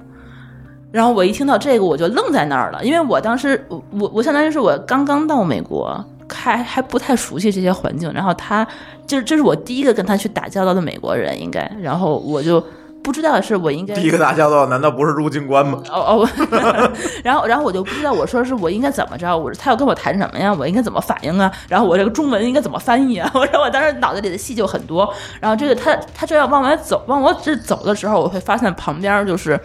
[0.92, 8.66] 然后我一听到这个，我就愣在那儿了，因为我当时我我我相当于是我刚刚到美国，还还不太熟悉这些环境，然后他
[9.08, 12.64] 就是这是我第一个跟他去打交道的美国人，应该，然后我就
[13.04, 15.84] 不知道是我应该第一个打交道难道不是入境官吗？
[15.92, 16.30] 哦哦，
[17.24, 19.38] 然后然后我就不知道，我说是我应该怎么着？
[19.38, 20.54] 我说他要跟我谈什么呀？
[20.54, 21.52] 我应该怎么反应啊？
[21.68, 23.30] 然后我这个中文应该怎么翻译啊？
[23.36, 25.14] 我说我当时脑子里的戏就很多。
[25.42, 29.60] 然后这个他他这要往外走，往我这走的时候，我会发现旁边就是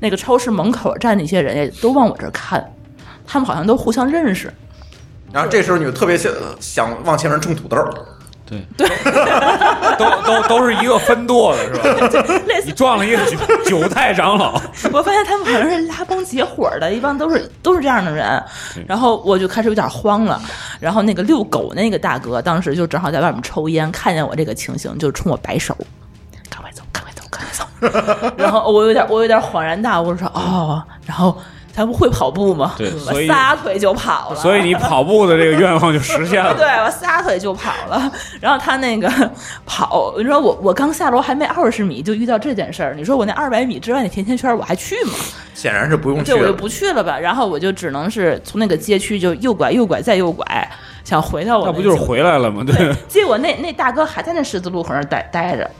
[0.00, 2.72] 那个超市门口站的一些人也都往我这儿看，
[3.26, 4.52] 他们好像都互相认识。
[5.32, 7.76] 然后这时候你就特别想想往前面种土豆，
[8.46, 8.64] 对。
[8.76, 8.88] 对，
[9.98, 12.22] 都都都是一个分舵的是吧？
[12.46, 13.36] 类似你撞了一个九
[13.80, 14.60] 九太长老，
[14.92, 18.42] 我发现他们好像是拉帮结伙的，一般都是都是这样的人，
[18.86, 20.40] 然后我就开始有点慌了。
[20.78, 25.76] 然后那个遛狗那个大哥当时就正好在外面抽烟，看见我这个情形，就冲我摆手，
[26.48, 28.34] 赶快走，赶快走，赶快走。
[28.38, 31.36] 然后我有点我有点恍然大悟，我说哦，然后
[31.76, 32.74] 他不会跑步吗？
[32.78, 34.36] 对所我以撒腿就跑了。
[34.36, 36.54] 所以你跑步的这个愿望就实现了。
[36.56, 38.10] 对我撒腿就跑了，
[38.40, 39.06] 然后他那个
[39.66, 45.12] 跑，你说我我刚下楼还没二十米就遇到这件事儿，你说我那二百米之外的甜甜圈我还去吗？
[45.52, 46.54] 显然是不用去对，我就。
[46.54, 47.18] 不去了吧。
[47.18, 50.46] 然后我就只能是从那个街区就右拐右拐再右拐，
[51.04, 52.64] 想回到我那不就是回来了吗？
[52.66, 55.70] 对，结果那那大哥还在那十字路口那儿待待着，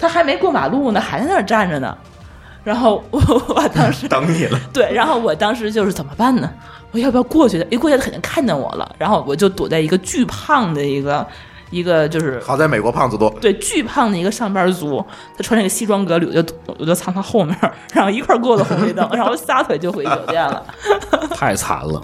[0.00, 1.96] 他还没过马路呢，还在那儿站着呢。
[2.64, 6.50] 然后我我当时 等你了， 对，然后我当时就是怎么办呢？
[6.92, 7.66] 我要不要过去的？
[7.70, 11.26] 一过去他肯定看见我了，然后我就躲在一个巨胖的一个
[11.70, 15.02] 一个就是好在美国胖子多，对巨胖的一个上班族，
[15.36, 17.56] 他穿那个西装革履，我就我就藏他后面，
[17.94, 20.64] 然后一块儿过了红绿灯，然后撒腿就回酒店了，
[21.34, 22.02] 太惨了。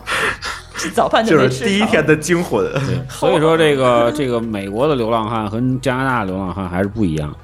[0.95, 2.65] 早饭就是第一天的惊魂。
[3.11, 7.35] 所以说，这个这个美国的流浪汉和加拿大的流浪汉还是不一样。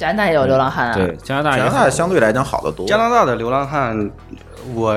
[0.00, 2.86] 加拿大也有流浪汉啊，对，加拿大也加拿大相对来讲好得多。
[2.86, 4.10] 加拿大的流浪汉，
[4.74, 4.96] 我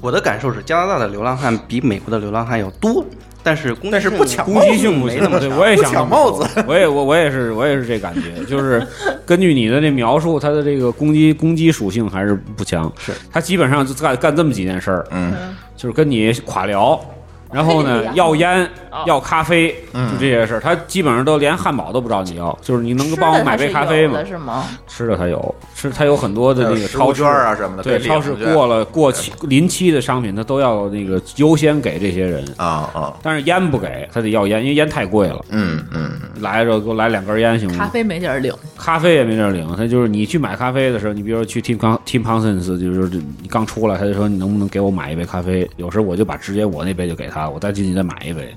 [0.00, 3.04] 我的感受是，加拿大的流浪汉比美国的流浪汉要多，
[3.42, 8.80] 但是攻击性但是不抢攻击性不行，对，我也想不抢帽子，我也我我也是我也是这感觉，就是
[9.26, 13.10] 根据你的这描述，他的这个攻击攻击属性还是不强，是。
[13.32, 15.34] 他基本上就干干这么几件事儿，嗯，
[15.76, 17.00] 就是跟你垮聊。
[17.50, 20.60] 然后呢，要烟哦，要咖啡，嗯就这些事儿。
[20.60, 24.22] 他基本上都连汉堡都不找你要，就是你能帮我买杯咖啡吗？
[24.24, 24.64] 是吗？
[24.86, 35.44] 吃的他有，吃他有很多的那个超券啊什么的，对，超市过了过期临期的商品，他都要那个优先给这些人，啊啊，但是烟不给，他得要烟，因为烟太贵了。
[35.50, 36.10] 嗯嗯，
[36.40, 37.78] 来着给我来两根烟行吗？
[37.78, 43.08] 咖啡没地儿领，咖啡也没地儿领，他就是你去买咖啡的时候，你比如说去 Tim Con Tim Parsons，就是
[43.40, 45.70] 你刚出来，他就说你能不能给我买一杯咖啡？
[45.76, 48.52] 有时候我就把直接我那杯就给他，我再进去再买一杯。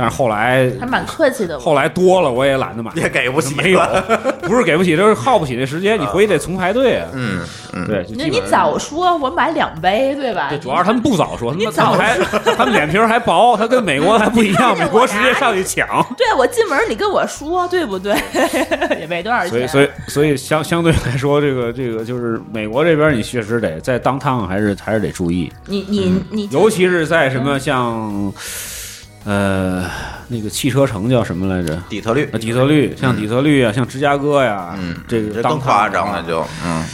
[0.00, 1.58] 但是后来还蛮客气的。
[1.60, 3.80] 后来多了，我也懒得买，也给不起没有，
[4.42, 7.08] 不是给不起，就是耗不起那时间，你回去得重排队啊。
[7.12, 7.40] 嗯
[7.74, 10.48] 嗯，对，就那你早说，我买两杯，对吧？
[10.48, 12.18] 对，主要是他们不早说，他你们他们还
[12.56, 15.86] 他们脸皮还薄，他跟美国还不一样，美国直接上去抢。
[16.16, 18.14] 对我进门你跟我说，对不对？
[18.98, 19.50] 也没多少钱。
[19.50, 28.32] 所以，所以，所以相相对来说，这个这个就是美国这边，你确实得在当趟还是还是得注意，你你你，尤其是在什么像
[29.24, 29.84] 呃
[30.28, 31.76] 那个汽车城叫什么来着？
[31.88, 36.84] 底特律啊，底特律，像底特律啊，像芝加哥呀，嗯，这个这更夸张了，就嗯，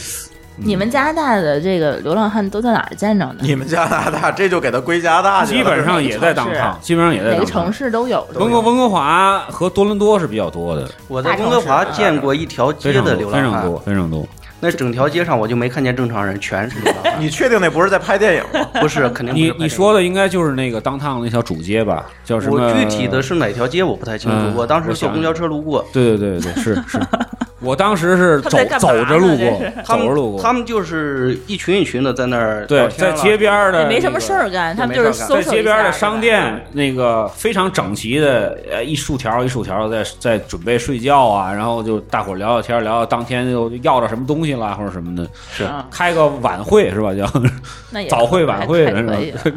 [0.57, 3.35] 你们加拿大的这个流浪汉都在哪儿见着的？
[3.41, 7.71] 你们加拿大 这就给他归加拿大去了，基本上也在当趟，基本上也在当趟哪个城。
[7.71, 8.27] 市都有。
[8.33, 14.27] 温哥温哥华和多伦多是比较多的，我在温哥华见过一条街的流浪汉非常多，，非常多。
[14.59, 17.13] 那整条街上我就没看见正常人，全是流浪汉。
[17.19, 18.67] 你确定那不是在拍电影吗？
[18.81, 22.05] 不是，肯定你你说的应该就是那个当趟那条主街吧？
[22.25, 22.59] 叫什么？
[22.59, 25.85] 我具体的是哪条街我不太清嗯楚，我当时坐公交车路过。
[25.93, 26.99] 对对对对，是是。
[27.59, 30.41] 我当时是走走着路过走着路过。
[30.41, 45.63] 他们就是一群一群的在那儿对在街边儿的也没什么事儿干，他们就是在街边的商店，那个非常整齐的，呃，一竖条一竖条在在准备睡觉啊，然后就大伙聊聊天，聊聊当天就要着什么东西啦，或者什么的，是。
[45.63, 47.11] 啊开个晚会是吧？
[47.13, 47.25] 叫
[48.07, 48.85] 早会晚会？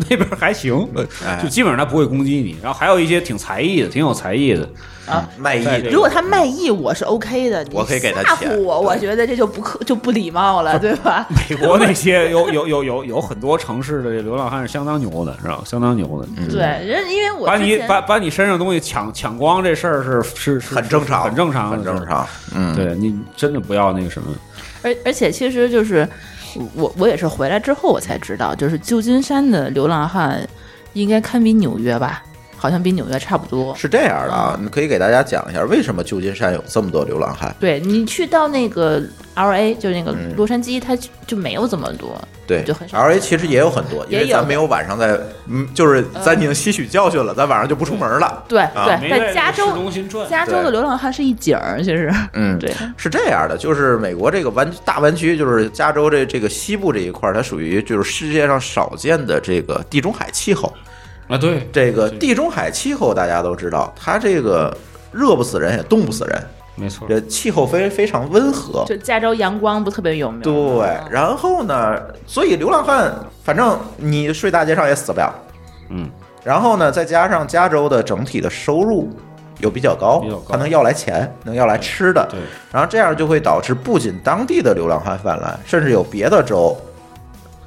[0.09, 0.89] 那边还行，
[1.27, 1.39] 哎。
[1.43, 4.67] 就基本上他不会攻击你，然后还有一些挺才艺的，挺有才艺的，
[5.07, 5.29] 啊。
[5.39, 7.63] 卖艺的如果他卖艺，我是 OK 的。
[7.65, 11.27] 你我可以给他吓钱唬我，我觉得这就不客就不礼貌了， 对吧？
[11.49, 15.61] 美国那些有有有有有很多城市的这流浪汉是相当牛的，是吧？
[15.65, 22.05] 相当牛的，对，人因为我把你把把你身上东西抢抢光这事儿是是是很正常，很正常很正。
[22.07, 22.27] 常。
[22.55, 24.35] 嗯，对你真的不要那个什么，
[24.83, 26.09] 而而且其实就是
[26.75, 30.41] 我我也是回来之后我才知道，就是旧金山的流浪汉
[30.95, 32.23] 应该堪比纽约吧，
[32.61, 33.75] 好像比纽约差不多。
[33.75, 37.57] 是这样的啊，你可以给大家讲一下为什么旧金山有这么多流浪汉。
[37.59, 42.21] 对你去到那个 L A，就那个嗯洛杉矶，它就就没有这么多。
[42.47, 48.45] 对就很少，L A 其实也有很多，因也有为咱没有晚上在，嗯，就是咱已经吸取教训了，咱晚上就不出门了。
[48.47, 49.67] 对啊对，在加州
[50.29, 52.75] 加州的流浪汉是一景儿，其实嗯，对。
[52.97, 60.71] 是这样的，就是美国这个湾大湾区，就是加州这这个西部这一块，它属于就是世界上少见的这个地中海气候。
[61.31, 64.77] 啊，对，这个地中海气候大家都知道，它这个
[65.13, 66.43] 热不死人也冻不死人，
[66.75, 68.85] 没错，这气候非非常温和。
[68.87, 70.43] 就加州阳光不特别有名吗？
[70.43, 73.15] 对，然后呢，所以流浪汉，
[73.45, 75.33] 反正你睡大街上也死不了。
[75.91, 76.11] 嗯，
[76.43, 79.09] 然后呢，再加上加州的整体的收入
[79.61, 82.27] 又比较高比较高，它能要来钱，能要来吃的。
[82.29, 82.41] 对，
[82.73, 86.77] 然后这样就会导致不仅当地的流浪汉泛滥，甚至有别的州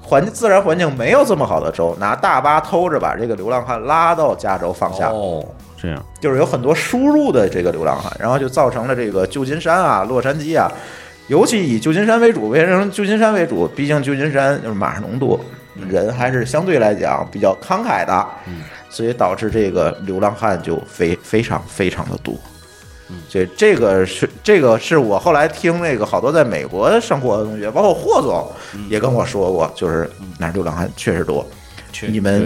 [0.04, 5.08] 环自然环境没有这么好的州，拿大巴偷着把这个流浪汉拉到加州放下。
[5.10, 5.44] 哦，
[5.82, 10.70] 这样，就是有很多输入的这个流浪汉，然后就造成了这个旧金山啊、洛杉矶啊
[11.28, 13.66] 尤其以旧金山为主，为什么旧金山为主？
[13.70, 15.40] 毕竟旧金山就是马上农多，
[15.90, 18.28] 人还是相对来讲比较慷慨的，
[18.90, 22.36] 所以导致这个流浪汉就非非常非常的多。
[23.30, 28.52] 所以这个是这个是我后来听那个好多在美国生活的同学，包括霍总
[28.90, 31.46] 也跟我说过，就是那儿流浪汉确实多，
[32.08, 32.42] 你们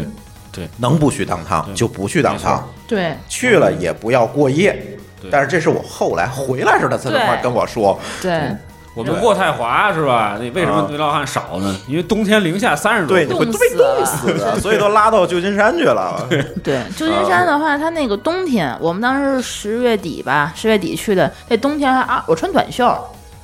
[0.52, 3.14] 对对能不去当趟就不去当趟，对。
[3.30, 4.98] 去了也不要过夜。
[5.32, 8.56] 但是这是我后来回来时候他才这么对跟我说，对，
[8.98, 10.38] 我们渥太华是吧？
[10.40, 11.76] 那为什么啊流浪汉少呢？
[11.88, 16.28] 因为冬天零下三十度，冻你会被死了冻死的，所以都拉到旧金山去了。
[16.64, 22.92] 对，旧金山的话，它那个冬天，我们当时是十月底吧，十月底去的，那冬天啊，我穿短袖，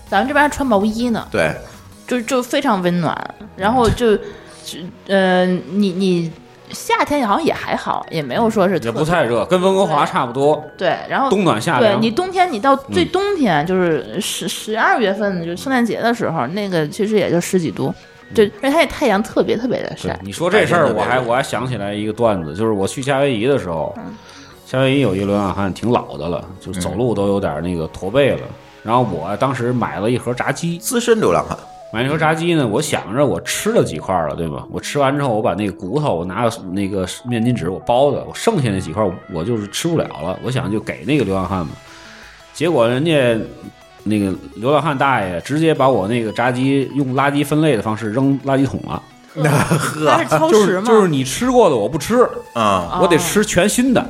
[0.10, 1.54] 咱们这边还穿毛衣呢，对，
[2.08, 3.16] 就就非常温暖。
[3.56, 6.32] 然后就，就呃，你你
[6.74, 10.98] 夏天好像也还好，也没有说是也不太热，跟温哥华差不多，对。
[11.08, 11.94] 然后冬暖夏凉。
[11.94, 17.94] 对你冬天你到最冬天，就是十十二月份，就圣诞节的时候，那个其实也就十几度，
[18.34, 23.96] 对，而且它也太阳特别特别的晒，你说这事儿，我还我还想起来一个段子，就是我去夏威夷的时候，
[24.66, 28.42] 夏威夷有一个流浪汉挺老的了，就走路都有点那个驼背了。
[28.82, 31.58] 然后我当时买了一盒炸鸡，资深流浪汉，
[31.94, 34.66] 买那盒炸鸡呢，我想着我吃了几块了，对吧？
[34.72, 41.74] 我吃完之后，我把那个骨头，我拿个那个面巾纸我包的，我剩下那几块我就是吃不了了，我想就给那个流浪汉嘛。
[42.52, 43.38] 结果人家
[44.06, 49.00] 那个流浪汉大爷直接把我那个炸鸡用垃圾分类的方式扔垃圾桶了，
[49.38, 50.88] 那是 超就是时吗？
[50.88, 54.04] 就是你吃过的我不吃，啊，我得吃全新的，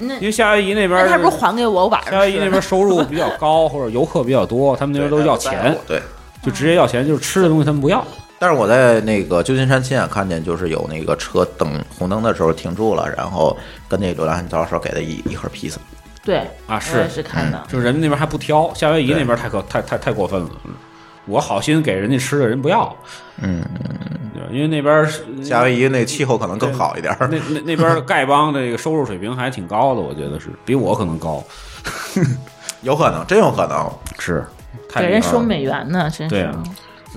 [0.00, 1.84] 那因为夏威夷那边那他不是还给我？
[1.84, 2.50] 我晚上夏威夷那。
[2.50, 5.98] 边收入比较高，或者游客比较多，他们那边都要钱， 对。
[6.42, 8.04] 就直接要钱，就是吃的东西他们不要。
[8.38, 13.56] 但是我在那个旧金山亲眼看见，就是有那个车等红灯的时候停住了，然后
[13.88, 15.80] 跟那个流浪汉招手，给他一一盒披萨。
[16.22, 17.62] 对啊是是看的。
[17.68, 20.50] 就是人家那边还不挑，夏威夷那边太可太太太过分了。
[20.64, 20.72] 嗯
[21.26, 22.96] 我好心给人家吃的，人不要，
[23.36, 23.62] 嗯，
[24.50, 25.06] 因为那边
[25.44, 27.14] 夏威夷那气候可能更好一点。
[27.20, 31.44] 那那那边丐帮的这个收入水平还挺高的，我觉得是比我可能高，
[32.82, 33.88] 有可能，真有可能。
[34.18, 34.44] 是
[34.94, 36.62] 给人收美元呢，真是对啊，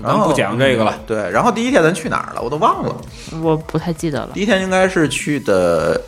[0.02, 0.98] 咱们不讲这个了。
[1.06, 2.42] 对，然后第一天咱去哪儿了？
[2.42, 2.96] 我都忘了。
[3.42, 4.40] 我不太记得了第。
[4.40, 6.00] 一天应该是去的，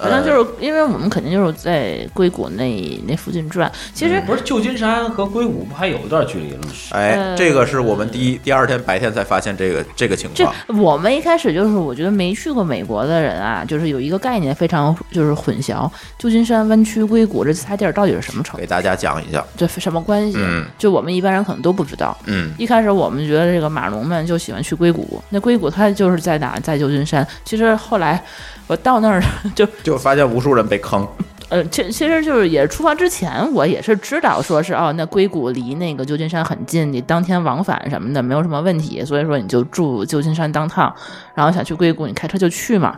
[0.00, 3.70] 反正就是因为我们肯定就是在硅谷那那附近转。
[3.92, 6.68] 其实不是旧金山和硅谷不还有一段距离了吗？
[6.90, 10.56] 哎，呃这个是我们第一第二天白天才发现这个这个情这况。
[10.80, 18.66] 我们一开始就是，我觉得没去过美国的人啊，就是有一个概念非常就是混淆，旧金山湾区、硅谷这仨地儿到底是什么城给？
[18.66, 19.44] 大家讲一下。
[19.56, 20.38] 这什么关系？
[20.40, 22.16] 嗯就我们一般人可能都不知道。
[22.26, 26.58] 嗯，一开始我们觉得这个马龙们就喜欢去硅谷，那硅谷它就是在哪？
[26.60, 27.26] 在旧金山。
[27.44, 28.22] 其实后来
[28.70, 29.20] 我到那儿
[29.52, 31.04] 就就发现无数人被坑。
[31.48, 40.94] 呃，其其实就是也出发之前，我也是知道说是哦，那硅谷离那个旧金山很近，你当天往返什么的没有什么问题，所以说你就住旧金山当趟，
[41.34, 42.96] 然后想去硅谷，你开车就去嘛。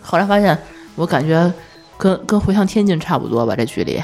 [0.00, 0.56] 后来发现，
[0.94, 1.52] 我感觉
[1.96, 4.00] 跟跟回趟天津差不多吧，这距离。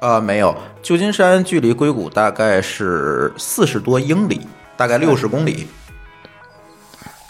[0.00, 4.40] 呃，没有，旧金山距离硅谷大概是四十多英里，
[4.76, 5.68] 大概六十公里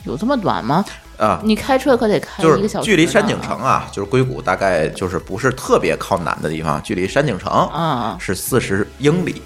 [0.05, 0.83] 有这么短吗？
[1.19, 1.41] 啊。
[1.43, 2.85] 你开车可得开就是一个小时呢。
[2.85, 9.43] 距离山景城啊，就是硅谷大概就是不是特别靠南的地方，距离山景城啊是四十英里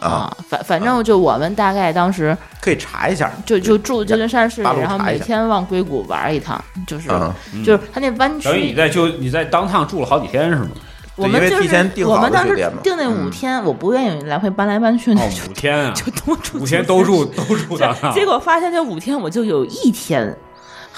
[0.00, 3.30] 啊，啊，反反正就我们大概当时可以查一下。
[3.44, 7.08] 就就住旧金山市里，然后每天往硅谷玩一趟，就是
[7.52, 8.48] 嗯就是它那湾区。
[8.48, 10.68] 等于你在就你在当趟住了好几天是吗？
[11.16, 18.14] 我们就是提前订好我们当时了酒店嘛订那五天，我不愿意来回搬来搬去，那哦，五天啊， 就都住五天都住都住当趟。
[18.14, 20.32] 结果发现这五天我就有一天，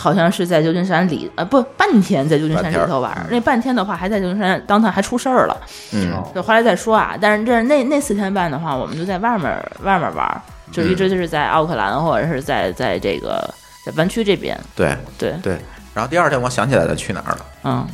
[0.01, 3.27] 好像是在旧金山里，呃，不，半天在旧金山里头玩儿。
[3.31, 5.55] 那半天的话，还在旧金山当他还出事儿了，
[5.93, 7.15] 嗯，就后来再说啊。
[7.21, 9.45] 但是这那那四天半的话，我们就在外面
[9.83, 10.41] 外面玩儿，
[10.73, 13.53] 就一直就是在奥克兰或者是在在这个
[13.85, 14.59] 在湾区这边。
[14.75, 15.59] 对对，对。
[15.93, 17.87] 然后第二天我想起来咱去哪儿了，嗯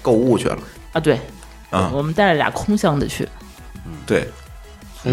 [0.00, 0.56] 购物去了。
[0.94, 1.20] 啊，对，
[1.72, 3.28] 嗯，我们带了俩空箱子去。
[4.06, 4.26] 对，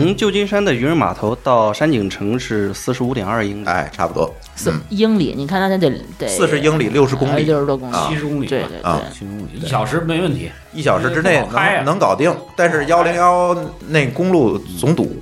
[0.01, 8.07] 从旧金山的渔人码头到山景城是四十五点二英里，哎，差不多，四嗯，英里，你看它那得得四十英里，六十公里，六十多公里，啊。
[8.09, 8.99] 七十公里，对对啊。
[9.01, 10.51] 对，七十公里，一小时没问题。
[10.73, 12.35] 一小时之内能能搞定。
[12.57, 13.55] 但是幺零幺
[13.87, 15.15] 那公路总堵，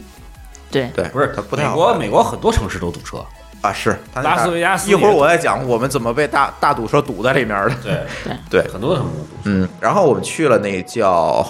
[0.71, 0.89] 对。
[0.95, 3.23] 对，不是它不太好美国，美国很多城市都堵车。
[3.61, 7.75] 啊，是拉斯维加斯一会儿我再讲我们怎么被大大堵车堵在里面的。
[7.83, 8.33] 对。
[8.49, 9.39] 对，很多城市都堵车。
[9.43, 11.47] 嗯，然后我们去了那叫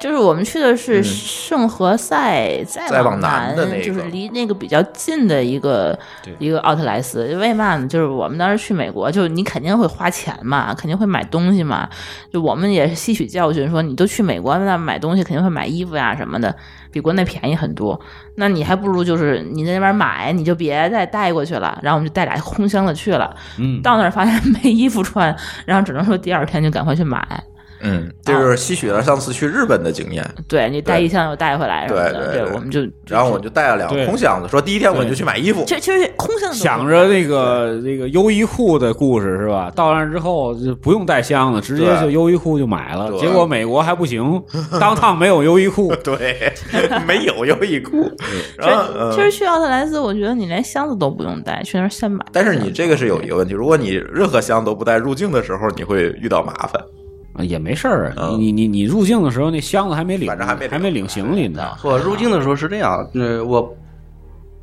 [0.00, 5.98] 就是我们去的是嗯圣何塞，再再往往南的那个就是离那个比较近的一个
[6.38, 7.34] 一个奥特莱斯。
[7.36, 7.88] 为嘛呢？
[7.88, 11.88] 就是我们当时去美国，就你肯定会花钱嘛，肯定会买东西嘛。
[12.30, 16.54] 就我们也是吸取教训，说你都去美国，那买东西肯定会买衣服呀什么的，
[16.90, 17.98] 比国内便宜很多。
[18.36, 21.78] 那你还不如就是你在那边买，你就别再带过去了。
[21.82, 25.34] 然后我们就带俩空箱子去了，嗯，到那儿发现没衣服穿，
[25.64, 27.26] 然后只能说第二天就赶快去买。
[27.86, 30.24] 嗯，这就是吸取了上次去日本的经验。
[30.48, 35.62] 对你带一箱又带回来什么的，对我们就然后我就带了两个空箱子，说第一天我就去买衣服。
[35.66, 39.70] 其实其实空箱子想着那个那个优衣库的故事是吧？
[39.76, 43.12] 到那儿之后就不用带箱子，直接就优衣库就买了。
[43.18, 44.42] 结果美国还不行，
[44.80, 45.94] 当趟没有优衣库。
[46.02, 46.52] 对，
[47.06, 48.10] 没有优衣库。
[48.18, 52.24] 其 然后其实去奥特莱斯，我觉得你连箱子都不用带，去那儿现买。
[52.32, 56.82] 但是你这个是有一个问题，如果你任何箱都不带，入境的时候你会遇到麻烦。
[57.34, 61.62] 啊也没事儿，嗯你你你入境的时候那箱子还没领，反正还没领还没领行李呢。
[61.82, 63.76] 我入境的时候是这样，呃，我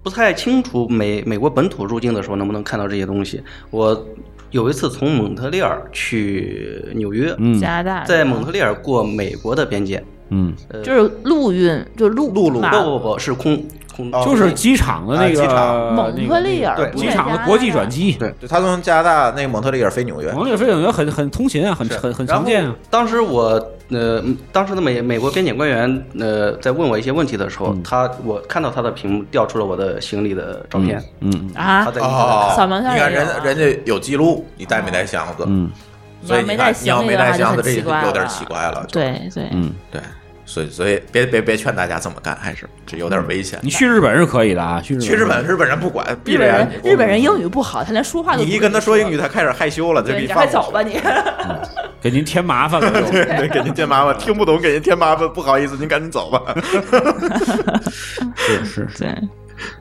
[0.02, 3.44] 不太清楚美美国本土入境的时候能不能看到这些东西。
[3.70, 4.08] 我
[4.50, 10.54] 有一次从蒙特利尔去纽约，嗯加拿大在蒙特利尔过美国的边界，嗯，
[10.84, 12.62] 就是陆运，就陆陆路。
[12.62, 13.62] 不不不是空
[13.94, 17.90] 空，哦就是机场的那啊机个场蒙特利尔对机场的国际转。
[17.90, 18.14] 机。
[18.14, 22.74] 对对他从加拿大那个蒙特利尔飞纽约，蒙特利尔飞纽约很很通勤啊，很很很常见啊。
[22.90, 24.24] 当时我呃，
[24.54, 27.84] 当时的美美国边检官员呃在问我一些问题的时候，嗯。
[27.84, 31.52] 他我看到他的屏幕调出了我的行李的照片，嗯嗯。
[31.56, 32.00] 啊他，在
[32.56, 35.44] 扫描片你看人人家有记录，你带没带箱子？
[35.46, 35.70] 嗯。
[36.24, 36.52] 所以你
[36.84, 38.86] 你要没带箱子，这有点奇怪了。
[38.92, 40.00] 对对，嗯，对，
[40.52, 43.58] 所以所以别别别劝大家这么干，还是这有点危险。
[43.64, 51.00] 你去日本是可以的啊，去日本去日本，日本人不管，闭日本着眼人日本人英语不好，他连说话都不你一跟他说英语，他开始害羞了，就对，你快走吧你。
[52.02, 53.12] 给您添麻烦了 就。
[53.12, 56.54] 对对，给您添麻烦，听不懂给您添麻烦，不好意思，您赶紧走吧。
[58.36, 59.16] 是是 是，对，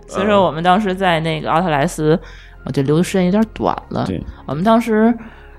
[0.06, 2.16] 所以说我们当时在那个奥特莱斯，
[2.64, 4.04] 我就留的时间有点短了。
[4.06, 5.12] 对，我们当时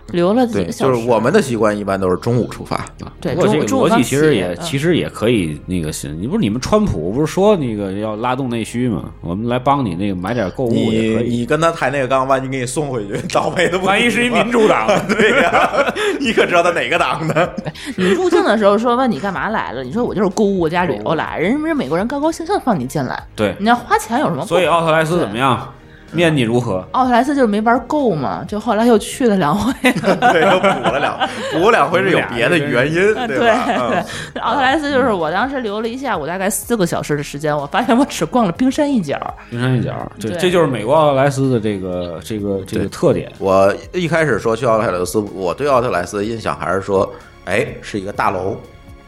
[0.08, 0.94] 留了几对，个小时。
[0.94, 2.86] 就是我们的习惯一般都是中午出发，
[3.20, 9.06] 对，不过这个中午中午逻辑其实也其实也可以那个行，你不是你们川普不是说那个要拉动内需吗？
[9.22, 11.30] 我们来帮你那个买点购物也你可以。
[11.38, 13.86] 你跟他抬那个杠，万一给你送回去，倒霉的不？
[13.86, 17.56] 万一是一民主党， 对呀，你可知道他哪个党的？
[17.96, 24.46] 你入境的时候说问你干嘛来了，你说我就是购物加旅游来，人家美国人高高兴兴放你进来，对，你要花钱有什么？
[24.46, 25.74] 所以奥特莱斯怎么样？
[26.12, 26.86] 面积如何？
[26.92, 29.74] 奥特莱斯就是没玩够嘛，就后来又去了两回。
[29.92, 33.50] 对，又补了两补了两回是有别的原因，对对，
[34.42, 39.18] 奥特莱斯就是我当时留了一下午，大概四个小时的时间，我发现我只逛了冰山一角。
[39.50, 43.32] 冰山一角，对，对这就是美国奥特莱斯的这个这个这个特点。
[43.40, 47.10] 我一开始说去奥特莱斯，我对奥特莱斯的印象还是说，
[47.46, 48.56] 哎，是一个大楼、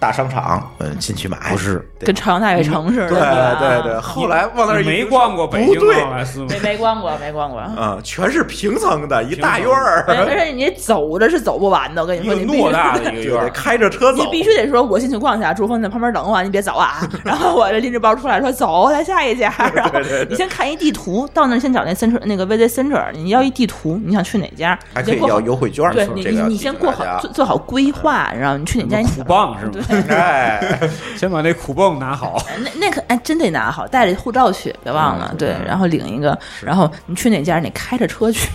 [0.04, 1.38] 大商场，嗯，进去买。
[1.49, 6.47] 不是，跟朝阳大悦城似的，对吧对对，后来往那儿没一逛过北京不对奥莱斯吗？
[6.49, 7.62] 没没逛过，没逛过。
[7.62, 17.08] 啊，全是平层的一大院儿，对，而且你走着是走不完的，我跟你说，你必须偌大的一个院儿，开着车走，你必须得说，我进去逛一下，朱峰在旁边等我，你别走啊。
[17.24, 19.54] 然后我这拎着包出来说走，来下一家。
[19.74, 19.99] 然后
[20.30, 29.72] 你先看一地图，到那儿先找那 center 那个 visit center，你要一地图，你想去哪家，还可以要优惠券，对你你你先过好做做好规划，然后你去哪家你苦棒是吗？
[30.10, 30.80] 哎，
[31.16, 32.44] 先把那苦泵拿好。
[32.64, 35.34] 那那可哎真得拿好，带着护照去，别忘了。
[35.38, 38.50] 对，然后领一个，然后你去哪家你开着车去。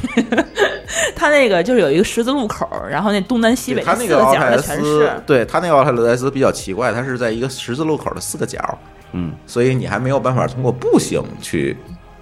[1.14, 8.58] 他那个就是有一个十字路口，然后那东南西北他四个角的全是。，对他那个奥特莱斯比较奇怪，它是在一个十字路口的四个角，
[9.12, 11.76] 嗯，所以你还没有办法通过步行去，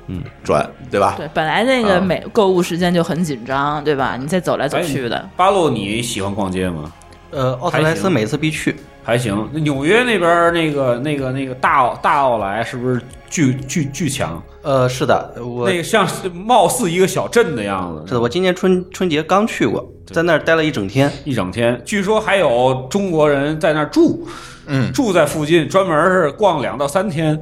[0.09, 1.15] 嗯，转，对吧？
[1.17, 4.17] 对，本来那个啊美购物时间就很紧张，对吧？
[4.19, 6.93] 你再走来走去的，八路，你喜欢逛街吗？
[7.31, 8.75] 呃，奥特莱斯每次必去，
[9.07, 9.49] 还行。
[9.53, 13.01] 那纽约那边那个那个那个大奥大奥莱是不是
[13.31, 14.43] 巨巨巨强？
[14.63, 21.09] 呃，是的，我那个像是貌似一个小镇的样子，是的，我今年春春节刚去过，在那儿待了一整天。
[21.25, 21.81] 一整天。
[21.85, 24.27] 据说还有中国人在那儿住，
[24.67, 27.41] 嗯，住在附近，专门是逛两到三天。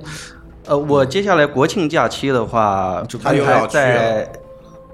[0.67, 4.31] 呃，我接下来国庆假期的话，他又要去在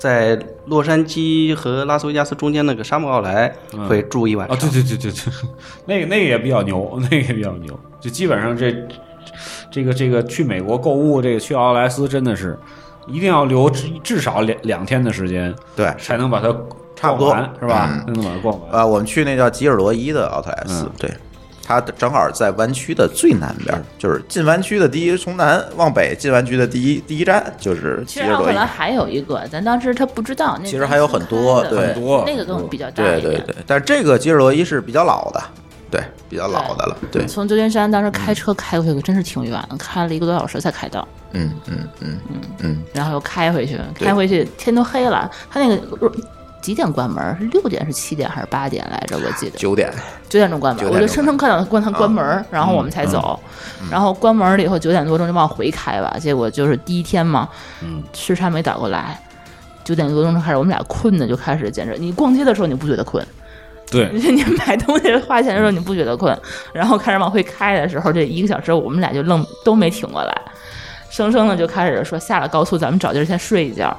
[0.00, 4.70] 在洛杉矶和拉斯维加斯中间那个沙漠奥莱嗯会住一晚啊，上。
[4.70, 5.32] 对对对对对，
[5.84, 7.78] 那个那个也比较牛， 那个也比较牛。
[8.00, 8.74] 就基本上这
[9.70, 12.58] 这个这个去美国购物，这个去奥莱斯真的是
[13.06, 16.48] 一定要留至至少两两天的时间，对，才能把它
[16.96, 17.90] 差不多逛完是吧？
[17.92, 18.70] 嗯才能把它逛完。
[18.70, 21.10] 啊，我们去那叫吉尔罗伊的奥特莱斯，嗯对，
[21.70, 28.50] 它正好在湾区的最南边，就是进湾区的第一，从南往北进湾区的第一第一站就是其实奥特。
[28.50, 33.22] 兰还有一个，咱当时他不知道，那其实还有很多很多那个更比较大一点。
[33.22, 35.40] 对对对，但是这个吉尔罗伊是比较老的，
[35.92, 45.30] 对，比较老的了，对，从旧金山当时开车开过去，真是挺远的，开了一个多小时才开到，嗯嗯嗯嗯嗯然后又开回去，开回去天都黑了。
[45.48, 46.12] 他那个
[46.60, 47.36] 几点关门？
[47.38, 49.16] 是六点是七点还是八点来着？
[49.16, 49.92] 我记得九点，
[50.28, 53.38] 九点钟关门，9我就生生看到他关他关门，啊然后我们才走。
[53.90, 57.48] 然后关门了以后九点多钟就往回开吧，结果就是第一天嘛，
[57.82, 59.18] 嗯，时差没倒过来。
[59.82, 63.26] 九点多钟就开始，我们俩困的就开始简直，你逛街的时候你不觉得困，
[63.90, 66.38] 对， 你买东西花钱的时候你不觉得困，
[66.72, 70.42] 然后开始往回开的时候，这一个小时我们俩就愣都没挺过来，
[71.08, 73.96] 生生的就开始说下了高速咱们找地儿先睡一觉，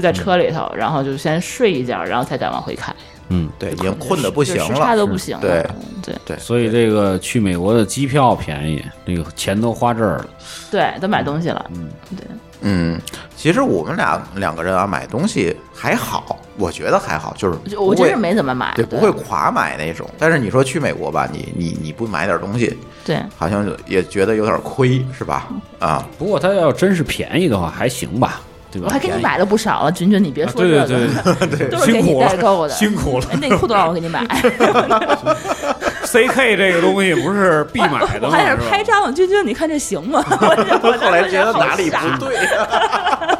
[0.00, 2.94] 就在车里头，然后就先睡一觉，然后才再往回开。
[3.28, 5.42] 嗯，对，已经困的不行了时差了，都不行了。
[5.42, 5.64] 对
[6.02, 10.26] 对对，所以这个去美国的机票便宜，那个钱都花这儿了。
[10.70, 11.70] 对，都买东西了。
[11.74, 12.26] 嗯，对。
[12.62, 13.00] 嗯
[13.36, 20.06] 其实我们俩两个人啊，买东西还好，我觉得还好，就是就我真是没怎么买，对，不会垮买那种。
[20.18, 25.48] 但是你说去美国吧，你你你不买点东西，对好像也觉得有点亏，是吧？
[25.78, 28.86] 啊，不过它要真是便宜的话，还行吧，对吧？
[28.88, 33.26] 我还给你买了不少了，君君，你别说这啊对对个，对 对，都是给你辛苦了，代购的，辛苦了。
[33.32, 34.24] 哎内裤都让我给你买，
[36.04, 38.28] CK 这个东西不是必买的吗？
[38.28, 40.24] 我还在是吧这拍照呢，君君，你看这行吗？
[40.30, 43.38] 我我后来觉得哪里不对呀、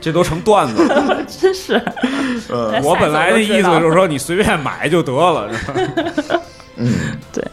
[0.00, 1.16] 这都成段子了。
[1.40, 1.80] 真是。
[2.50, 6.40] 嗯我本来的意思就是说，你随便买就得了，是吧？
[6.76, 6.92] 嗯，
[7.32, 7.44] 对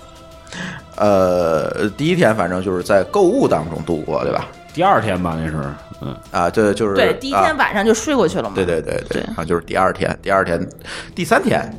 [0.98, 4.46] 呃，第一天反正就是在购物当中度过，对吧？
[4.74, 5.58] 第二天吧，那是，
[6.04, 7.56] 嗯，啊，对，就是对，第一天啊。
[7.58, 8.52] 晚上就睡过去了嘛。
[8.56, 10.68] 对对对对啊，就是第二天，第二天，
[11.16, 11.74] 第三天，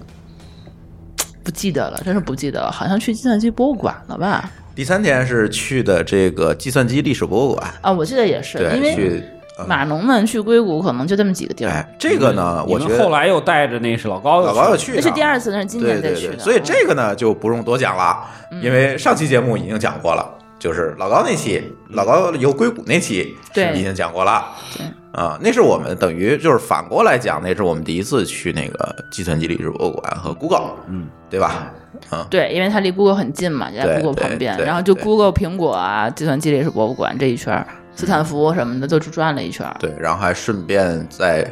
[1.42, 4.50] 不记得了，真是不记得了，好像去计算机博物馆了吧？
[4.74, 9.22] 第三天是去的这个计算机历史博物馆，啊，我记得也是，因，为
[9.68, 11.70] 码农们去硅谷可能就这么几个地儿。
[11.70, 16.38] 哎，，这个呢，我觉得你们后来又带着那是老高，老高又去呢，那是第二次，那是今年再去的。
[16.40, 18.18] 所以这个呢就不用多讲了，
[18.60, 20.28] 因为上期节目已经讲过了，
[20.64, 23.70] 就是老高那期，老高游硅谷那期对。
[23.74, 24.46] 已经讲过了。
[24.74, 24.86] 对。
[25.12, 31.70] 啊，那是我们等于就是反过来讲，那是我们第一次去那个计算机历史博物馆和 Google，嗯，对吧？
[32.10, 37.62] 嗯，对，因为它离 Google 很近嘛，就在 Google 旁边，然后就 Google、苹果啊、计算机历史博物馆这一圈，
[37.94, 39.70] 斯坦福什么的都转了一圈。
[39.78, 41.46] 对，然后还顺便在，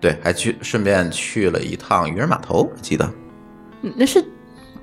[0.00, 3.08] 对，还去顺便去了一趟渔人码头，我记得。
[3.82, 4.22] 嗯那是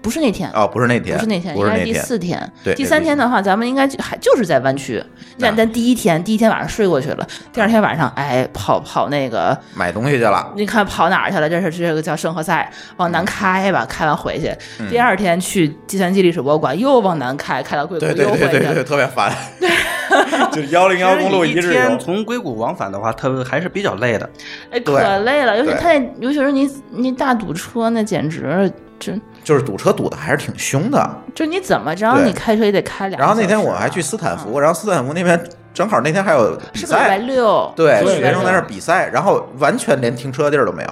[0.08, 0.50] 不是那天？
[0.54, 2.52] 哦，不是那天，不是那天，应该是第不是那天，四天。
[2.64, 5.04] 对第三天的话，咱们应该就还就是在湾区。
[5.38, 10.54] 但啊但第一天，第一天晚上睡过去了，第二天晚上，哎，跑跑那个，买东西去了。
[10.56, 11.50] 你看跑哪儿去了？
[11.50, 14.48] 这是这个叫圣何塞，往南开吧，开完回去。
[14.80, 18.48] 嗯第二天去计算机历史博物馆，又往南开，开到硅谷，对对又回去。
[18.48, 19.36] 对对对，特别烦。
[20.54, 21.74] 就幺零幺公路一日游。
[21.74, 24.28] 天从硅谷往返的话，特别还是比较累的。
[24.72, 29.12] 哎，可累了，尤其对他那，尤其是你你大堵车，那简直就
[29.48, 31.10] 就是堵车堵的还是挺凶的。
[31.34, 35.42] 就你怎么着，你开车也得开两个然后那天我还去啊斯坦福，然后斯坦福那边
[35.74, 40.90] 正好那天还有比是个礼拜赛，六，对，学生在那儿比赛，然后完全连停车地儿都没有。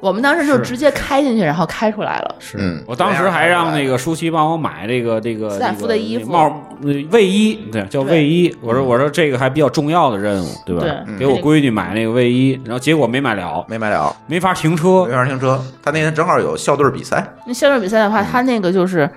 [0.00, 2.34] 我们当时就直接开进去，然后开出来了。
[2.38, 6.44] 是嗯我当时还让那个舒淇帮我买这个这个斯坦福的衣服帽
[6.82, 8.54] 呃卫衣，对，叫卫衣。
[8.60, 10.82] 我说我说这个还比较重要的任务，对吧？
[10.82, 15.12] 对给我闺女买那个卫衣，然后结果没买了，没买了，没法停车没。
[15.12, 15.60] 法停车。
[15.82, 19.08] 他那天正好有校队比赛，那校队比赛的嗯话，他那个就是。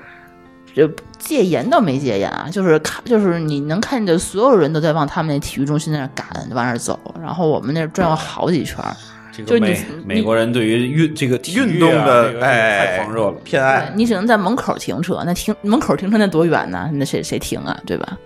[0.75, 8.95] 就戒严倒没戒严啊，就是看，就是你能看见所有人都在往他们那体育中心那儿赶，往那儿走，然后我们那儿转了好几圈儿。
[9.31, 13.37] 就你这个美美国人对于运这个啊运动的这个哎太狂热了。
[13.43, 13.91] 偏爱。
[13.95, 16.89] 你只能在门口停车，那停门口停车那多远呢？
[16.93, 18.17] 那谁谁停啊，对吧？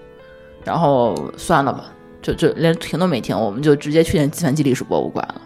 [0.64, 1.86] 然后算了吧，
[2.22, 5.41] 就就连停都没停，我们就直接去那计算机历史博物馆了。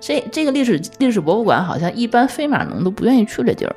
[0.00, 3.76] 这这个历史历史博物馆好像一般非马农都不愿意去这地儿。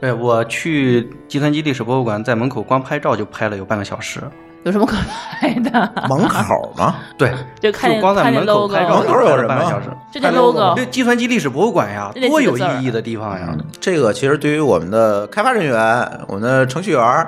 [0.00, 4.20] 对我去计算机历史博物馆，在门口光拍照就拍了有半个小时。
[4.64, 4.96] 有什么可
[5.40, 5.92] 拍的？
[6.08, 6.96] 门口吗？
[7.16, 9.88] 对， 就看见就光在门口拍照门口有什么半个小时。
[10.12, 13.54] 这件 logo 这计算机历史博物馆呀多有意义的地方呀！
[13.80, 17.26] 这个其实对于我们的开发人员、我们的程序员，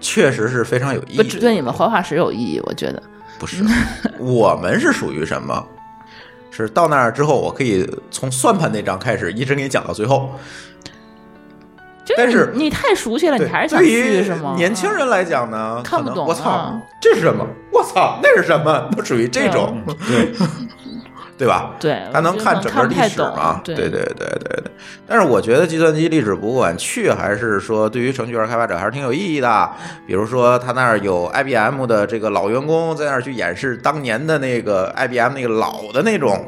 [0.00, 1.16] 确实是非常有意义。
[1.16, 3.02] 不只对你们绘画师有意义，我觉得。
[3.38, 3.64] 不是，
[4.18, 5.66] 我们是属于什么？
[6.50, 10.30] 是到那儿之后，我可以从算盘那章开始，一直给你讲到最后。
[12.06, 14.54] 就但是你你太熟悉了，你对还是想对于去是吗？
[14.56, 17.44] 年轻人来讲呢，看不懂可能我操啊，这是什么？
[17.72, 18.88] 我操，那是什么？
[18.96, 20.32] 都属于这种，对，
[21.36, 21.72] 对吧？
[21.80, 23.60] 对，他能看整个历史嘛？
[23.64, 24.72] 对对对对对对。
[25.06, 29.70] 但是我觉得计算机历史博物馆去还是说对于程序员开发者还是挺有意义的。
[30.06, 36.46] 比如说他那儿有 IBM 的这个老员工在那儿去演示当年的那个 IBM 那个老的那种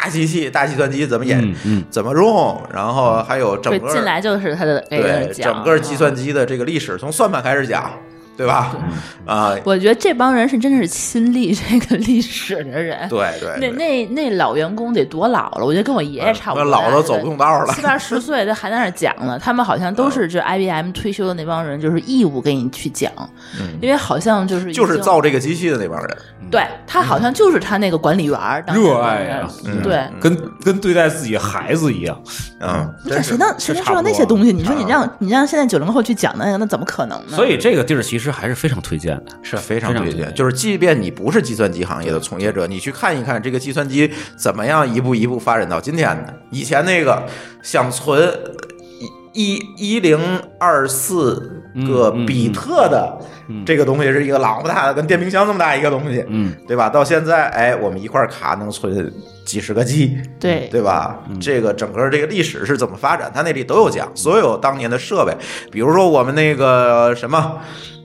[0.00, 1.84] 大大机器、大计算机怎么演、嗯嗯。
[1.90, 7.92] 怎么用，然后还有整，个进来就是他的对整个计算机的这个历史，从算盘开始讲，
[8.40, 8.74] 对吧？
[9.26, 13.06] 啊，我觉得这帮人是真的是亲历这个历史的人。
[13.10, 15.66] 对对，那对那那老员工得多老了？
[15.66, 16.64] 我觉得跟我爷爷差不多。
[16.64, 19.38] 老了走不动道了七八十岁的还在那儿讲呢。
[19.38, 23.12] 他们好像都是这 IBM 退休的那帮人，就是义务给你去讲，
[23.82, 26.16] 因为好像就是就是造这个机器的那帮人，
[26.50, 30.02] 对他好像就是他那个管理员儿，热爱呀嗯对。
[30.18, 30.34] 跟
[30.64, 32.18] 跟对待自己孩子一样。
[32.60, 34.50] 嗯，那谁能谁能知道那些东西？
[34.50, 37.36] 你说你让你让现在九零后去讲那个，那怎么可能呢？
[37.36, 39.26] 所以这个地儿其实还是非常推荐的。
[39.42, 40.12] 是非常推荐。
[40.12, 46.34] 推荐就是即便你不是计算机行业的从业者，你去看一看这个计算机怎么样一步一步发展到今天的。
[46.50, 47.26] 以前那个
[47.62, 48.32] 想存
[49.32, 50.18] 一一一零
[50.58, 53.18] 二四个比特的
[53.64, 56.88] 这个东西是一个老么大的，跟电冰箱这么大一个东西，嗯，对吧？
[56.88, 59.12] 到现在，哎，我们一块卡能存
[59.46, 61.20] 几十个 G，对对吧？
[61.40, 65.32] 这个整个这个历史是怎么发展，它那里都有讲，所有当年的设备，
[65.70, 67.58] 比如说我们那个什么。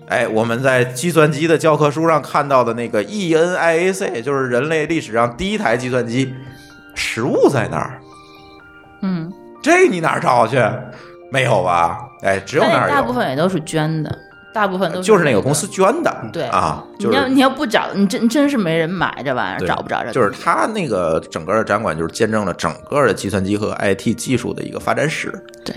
[0.07, 6.33] 哎，我们在计算机的教科书上看到的那个 E ENIAC，就是人类历史上第一台计算机，
[6.93, 7.99] 实物在那儿，
[9.01, 9.31] 嗯，
[9.63, 10.61] 这你哪儿找去？
[11.31, 11.99] 没有吧？
[12.21, 14.17] 哎，只有他那那儿有，大部分也都是捐的，
[14.53, 16.43] 大部分都是就是那那个公司捐的，对。
[16.43, 20.11] 啊，就是你要你要不找，你真真是没人买这玩意儿，找不着这。
[20.11, 25.33] 就是他那个整个的展馆，就是见证了整个的计算机和 IT 技术的一个发展史，
[25.65, 25.75] 对，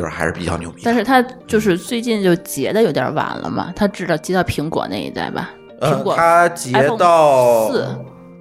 [0.00, 0.80] 就是还是比较牛逼。
[0.82, 5.50] 但是他就是最近就结的有点晚了嘛，他知道结到苹果那一代吧？
[5.80, 7.86] 苹嗯，果它截 iPhone 到四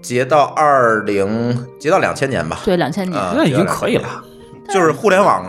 [0.01, 4.23] 结到二零，结到两千年吧，对两千年，啊那已经可以了。
[4.69, 5.45] 就是互联网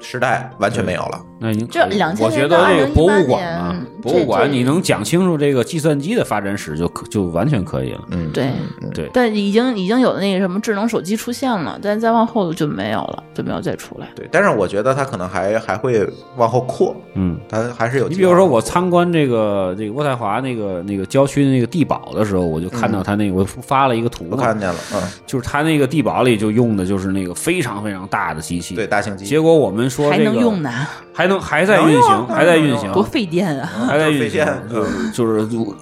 [0.00, 1.20] 时代完全没有了。
[1.40, 8.00] 那已经可以这2000我觉得这个博物馆博物馆你能讲清楚这个计算机的发展史就可就完全可以了。
[8.12, 8.50] 嗯，对，
[8.94, 14.06] 对，但已经已经有那个什么智能手机出现了，但再往后就没有了，就没有再出来。
[14.14, 17.38] 对，但是我觉得它可能还还会往后扩，嗯。
[17.48, 18.08] 它还是有。
[18.08, 30.70] 你比如说，我参观这个这个渥太华那个那个郊区的那个地堡的时候，我就看到他那个我发了一个图，我看见了，嗯，就是他那个地堡里就用的就是那个非常非常大的机器，对，大型机器，结果我们说还这个能用呢，
[31.12, 33.68] 还能还在运行，还在运行，多费电啊！
[33.88, 35.76] 还在运行费电，就是就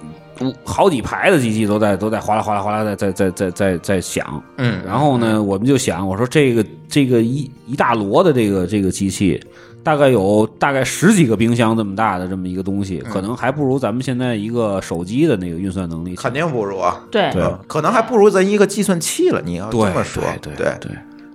[0.63, 4.41] 好几排的机器都在都在哗啦哗啦哗啦在在在在在在响。
[4.57, 9.41] 嗯，然后呢，我们就想，我说这个这个一一大摞的这个这个机器，
[9.83, 16.15] 大概有大概十几个冰箱这么大的这么一个东西，可能还不如咱们现在一个手机的那个运算能力。
[16.15, 17.31] 肯定不如啊，对。
[17.67, 19.41] 可能还不如咱一个计算器了。
[19.43, 20.73] 你要这么说，对对。
[20.79, 20.91] 对，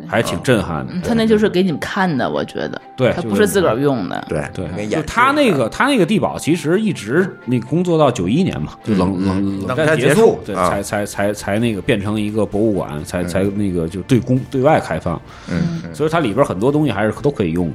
[0.07, 0.93] 还挺震撼的。
[0.93, 4.25] 嗯他那就是给你们看的，我觉得，对他不是自个儿用的。
[4.29, 15.21] 对对，就他那个他那个地堡其实一直那个工作到九一年嘛，就冷冷冷冷战结束对，啊才才才才那个变成一个博物馆，才才那个就对公对外开放，
[15.51, 17.75] 嗯所以它里边很多东西还是都可以用的。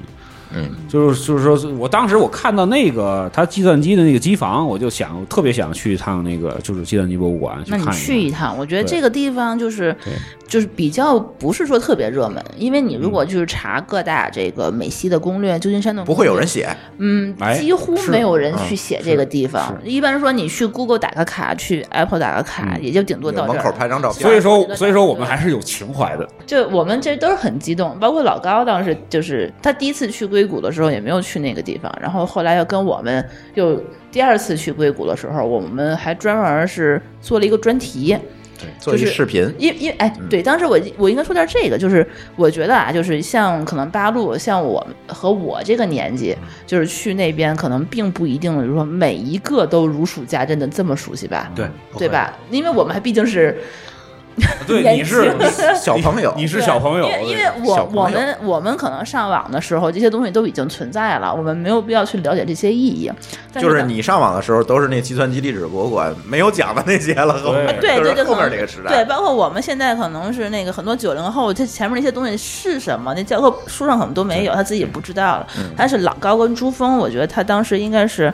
[0.51, 7.91] 嗯，就是就是说，我当时我看到那个他计算机的那个机房，我就想特别想去一趟那个就是计算机博物馆去那你。
[7.91, 10.13] 去一趟，我觉得这个地方就是对
[10.49, 19.77] 就是比较不是说特别热门，因为你如果就是查各大这个美西的攻略，旧金山的不会有人写，嗯哎，几乎没有人嗯去写这个地方。
[19.83, 23.71] 一般说你去 Google 打个卡，去 Apple 打个卡，也就顶多到门口。
[23.71, 24.21] 拍张照片。
[24.21, 26.27] 所以说，所以说我们还是有情怀的。
[26.47, 33.23] 就我们这都是很激动，包括老高当时就是他第一次去硅谷的时候也没有去那个地方，然后后来又跟我们
[33.53, 33.79] 又
[34.11, 38.17] 第二次去硅谷的时候，我们还专门是做了一个专题。
[38.79, 46.35] 做一就是视频，因因哎，对，当时我我应该说点这个，就是我觉得啊，就是像可能八路，像我们和我这个年纪，
[46.65, 52.09] 就是去那边可能并不一定，就是说每一个都如数家珍的这么熟悉吧，对对？
[52.09, 52.37] 吧？
[52.51, 53.57] 因为我们还毕竟是
[54.65, 55.35] 对，你是
[55.75, 63.11] 小朋友你是小朋友，因为因为我我们我们可能上网的时候，这些东西都已经存在了，我们没有必要去了解这些意义。
[63.59, 73.13] 就是你上网的时候都是那计算机历史博物馆没有讲的那些了，后面对对，对后面这个时代，对，包括我们现在可能是那个很多九零后，这前面那些东西是什么？
[73.15, 75.47] 那教科书上可能都没有，他自己也不知道了。
[75.57, 78.33] 嗯但是老高跟朱峰，我觉得他当时应该是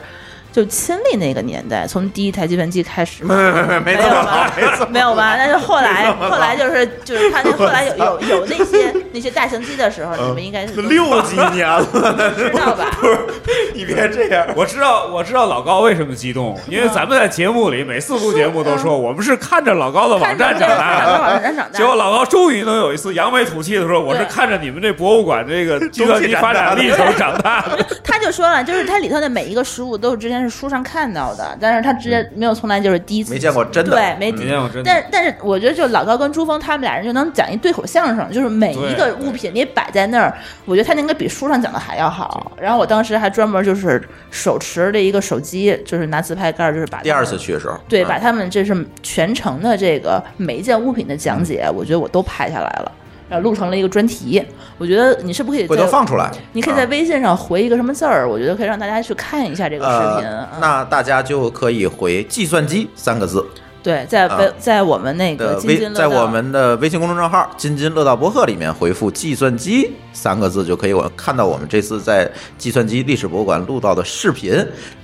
[0.56, 3.34] 就亲历那个年代，从第一台计算机开始嘛。
[3.36, 4.50] 没没没没没有吧？
[4.88, 5.34] 没有吧？
[5.36, 11.84] 但是后来，后来就是就是他那后来有有 有那些那些大型机的时候，你们应该是 六几年了，
[12.34, 12.96] 知道吧？
[12.98, 13.18] 不是，
[13.74, 14.46] 你别这样。
[14.56, 21.42] 我知道，我知道老高为什么激动，因为咱们在节目里每次录节目都说，我们是看着老高的网站长大的。
[21.42, 27.84] 站长大结果老高终于能有一次扬眉吐气的说：“我是看着你们这博物馆这个计算机发展历程长大的。
[28.02, 40.32] 他就说了，就是它里头的每一个实物都是之前是书上看到的，但是他直接没有从来就是第一次没见过真的对，没”没见过真的但是但是我觉得就老高跟朱峰他们俩人就能讲一对口相声，就是每一个物品你摆在那儿，
[40.64, 42.52] 我觉得他应该比书上讲的还要好。
[42.60, 52.92] 然后我当时还专门就是手持着一个手机，就是拿自拍杆儿，就是把第二次去的时候，对，嗯把他们这是全程的这个每一件物品的讲解，我觉得我都拍下来了。
[53.28, 54.42] 然后录成了一个专题，
[54.78, 56.30] 我觉得你是不是可以回头放出来。
[56.52, 60.60] 你可以在啊微信上回一个什么字儿，我觉得可以让大家去看一下这个视频。
[60.60, 63.44] 那大家就可以回“计算机”三个字
[63.86, 72.28] 对，在微、啊在我们那个的微，在我们的微信公众账号“津津乐道博客”里面回复“计算机”三个字，就可以我看到我们这次在
[72.58, 74.52] 计算机历史博物馆录到的视频。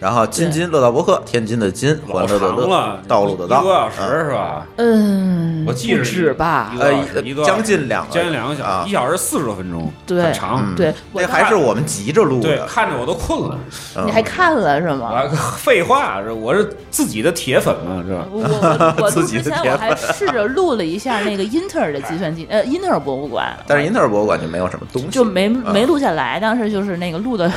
[0.01, 4.67] 然后“津津乐道博客”，天津的津，欢乐的乐，，道路的道，一个多小时啊是吧？
[4.79, 6.79] 嗯，我记着不止吧一？
[6.79, 10.61] 个小时一个呃将近两个将近两个小啊时，一小时四十多分钟，对很长。
[10.67, 12.67] 嗯对，我那还是我们急着录对，的。
[12.67, 13.57] 看着我都困了。
[13.95, 15.13] 嗯你还看了是吗？
[15.13, 18.72] 我 废话，这我是自己的铁粉嘛，是吧？
[18.99, 26.39] 我之前己我还试着录了一下那个英特尔的计算机，呃，英特尔博物馆， 但是英特尔博物馆就没有什么东西，就没啊没录下来。
[26.41, 27.51] 当时就是那个录的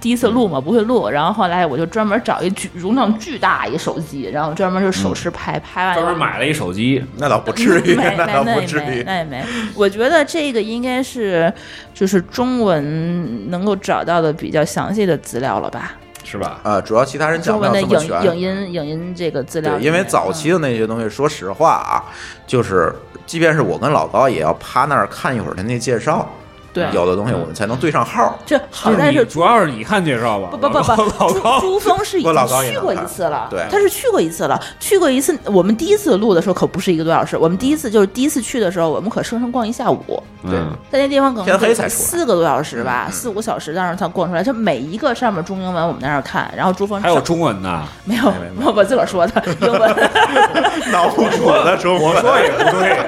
[0.00, 1.08] 第一次录嘛，不会录。
[1.08, 9.02] 然后后来我就专门找一巨容量巨大一手机，然后专门就手持拍，拍完专门买了一手机， 那倒不至于，没那倒没那也没不至于。
[9.04, 9.44] 那也没。
[9.74, 11.52] 我觉得这个应该是
[11.92, 15.92] 就是中文能够找到的比较详细的资料了吧？
[16.24, 16.60] 是吧？
[16.62, 18.24] 啊，主要其他人讲不了这么全。
[18.26, 22.04] 影影音影音这个资料对，因为早期嗯的那些东西，说实话啊，
[22.46, 22.94] 就是
[23.26, 26.28] 即便是我跟老高，也要趴那儿看一会儿他那介绍，
[26.72, 28.38] 对有的东西我们才能对上号。
[28.46, 30.48] 这好在是主要是你看介绍吧？
[30.52, 32.34] 不不不不，朱朱峰是已经
[32.70, 35.38] 去过一次了，对他是去过一次了，去过一次。
[35.46, 40.58] 我们第一次录的时候可不是一个多小时，我们第一次就是第一次去的时候，我们可生生逛一下午，对，
[40.90, 47.82] 在那地方可能天黑才四个多小时吧，四五个小时，但是他逛出来，就每一个上面中英文我们在那儿看，然后朱峰还有中文呢。
[48.04, 48.32] 没有？
[48.64, 50.10] 我我自个儿说的英文。
[50.92, 51.22] 脑补
[51.64, 52.98] 的中 我说也不对，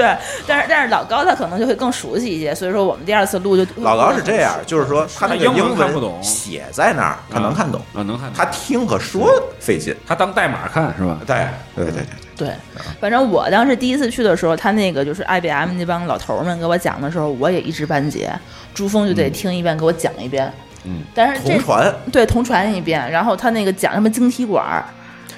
[0.00, 8.32] 对，但是但是老高他可能就会更熟悉一些，所以说我们第二次录就老高是这样，就是说他那个他英文写在那儿，他能看懂，啊，能看。
[8.32, 9.28] 他听和说
[9.58, 9.94] 费劲。
[10.06, 11.18] 他当代码看是吧？
[11.26, 11.36] 对
[11.76, 12.02] 对对对
[12.36, 18.32] 对，对，反正我当时第一次去的时候，他那个就是 IBM 那帮老头儿们给我讲的时候，我也一知半解，
[18.72, 20.50] 朱峰就得听一遍，给我讲一遍。
[20.84, 24.84] 嗯，但是这同传对同传一遍，然后他那个讲什么晶体管儿。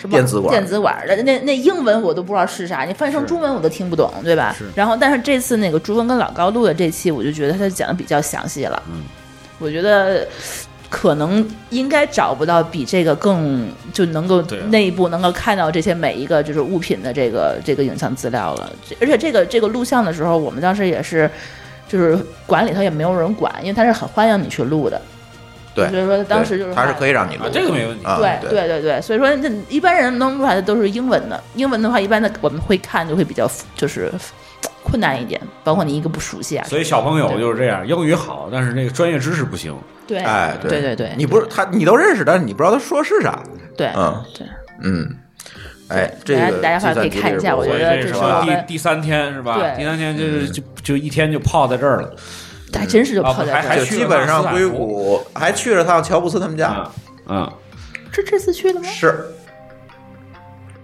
[0.03, 4.57] 什么电子电子管儿的那那英文我都不知道是啥，你翻译成中文我都听不懂，对吧？
[4.75, 8.83] 然后，但是这次那个朱峰跟老高录的这期，我就觉得他讲的比较详细了。
[8.91, 9.05] 嗯，
[9.61, 10.27] 我觉得
[10.91, 18.73] 可能应该找不到比这个更就能够内部能够看到这些每一个就是物品的这个这个影像资料了。
[19.01, 21.31] 而且这个这个录像的时候，我们当时也是，
[21.89, 25.01] 就是馆里头也没有人管，因为他是很欢迎你去录的。
[25.75, 28.05] 对，所以说当时就是他是可以让你录啊，的，这个没问题。
[28.05, 34.13] 啊对对对对对，所以说那一般人能录出来的都是英文的，英文的话一般的我们会看就会比较就是
[34.83, 36.67] 困难一点，包括你一个不熟悉啊。
[36.69, 39.75] 所以小朋友就是这样，英语好，但是那个专业知识不行。
[40.07, 43.43] 对，哎，对对对，你不是他，你都认识，但是你不知道他说是啥。
[43.77, 44.47] 对嗯对，
[44.83, 45.17] 嗯，
[45.89, 49.57] 哎，这个大家大家可以看一下我觉得这是第第三天是吧？
[49.59, 52.15] 对第三天就是就就一天就泡在这儿了。
[52.81, 53.85] 还真是就啊泡在这儿。
[53.85, 56.93] 基本上硅谷还去了趟乔布斯他们家，啊
[57.27, 57.53] 啊，
[58.11, 58.89] 是这次去的吗？
[58.89, 59.27] 是，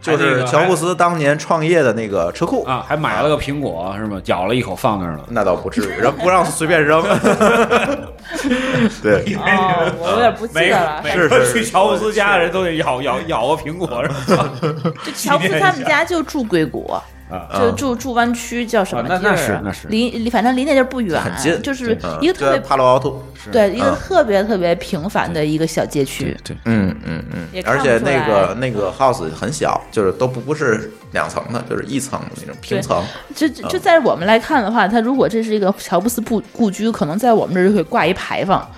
[0.00, 2.64] 就是乔布斯当年创业的那个车库。
[2.64, 4.20] 啊，还买了个苹果是吗？
[4.26, 5.24] 咬了一口放那儿了。
[5.28, 7.02] 那倒不至于，人不让随便扔。
[9.02, 11.02] 对，哦，我有点不记得了。
[11.10, 14.48] 是是去乔布斯家的人都得咬咬咬个苹果是吧？
[15.04, 16.94] 就乔布斯他们家就住硅谷，
[17.30, 19.18] 啊就住住湾区叫什么地儿啊？
[19.18, 23.22] 啊那那是那是离离反正离那地儿不远，很近，就是嗯一个特别帕洛奥图。
[23.50, 26.36] 对一个嗯特别特别平凡的一个小街区。
[26.44, 33.02] 对，嗯嗯嗯，而且那个那个 house 很小，就是都不不是两层的，就是一层那种平层。
[33.34, 38.68] 就就就在我们来看的话，它如果这是一个乔布斯故故居，可能在我们这儿就会挂一牌坊，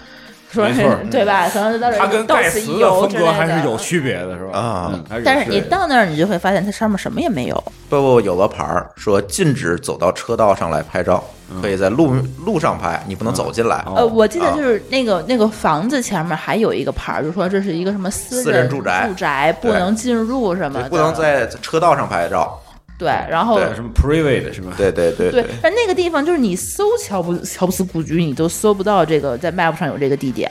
[0.53, 1.48] 说是没错对吧？
[1.48, 4.59] 可能就到这它儿到跟盖茨的风格还是有区别的，是吧？
[4.59, 7.64] 啊嗯还是有但是你到那儿，你就会发现它上面什么也没有。
[7.88, 11.22] 不不，有个牌儿说禁止走到车道上来拍照，
[11.61, 13.76] 可以在路路上拍，你不能走进来。
[13.86, 22.61] 哦呃，我记得啊就是那个那个房子前面还有一个牌儿，就说这是一个什么私私人住宅住宅不能进入什么，的，不能在车道上拍照。
[23.01, 24.74] 对，然后对什么 private 是吧？
[24.76, 30.48] 对对对对，但那个地方就是你搜乔布乔布斯故居，你都搜不到这个在 map 上有这个地点，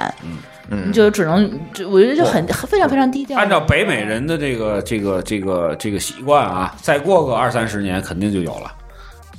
[0.71, 3.37] 嗯你就只能就我觉得就很非常非常低调。
[3.37, 8.71] 按照北美人的这个这个这个这个习惯啊，再过个二三十年肯定就有了，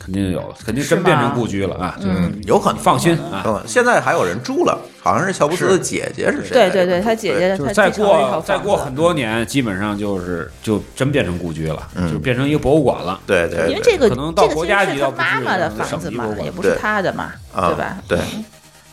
[0.03, 1.95] 肯定有了，肯定真变成故居了啊！
[2.01, 2.81] 就是嗯，有可能。
[2.81, 6.55] 放心啊，嗯，现在还有人住了，好像是乔布斯的姐姐是谁？
[6.55, 12.11] 对对对，他姐姐就是再过再过很多年，基本上就是就真变成故居了，嗯。
[12.11, 13.21] 就变成一个博物馆了。
[13.27, 16.79] 对对，因为这个可能到国家级妈妈的房子嘛省级博物，馆也不是对。
[16.79, 17.97] 他的嘛，啊对吧？
[18.09, 18.19] 对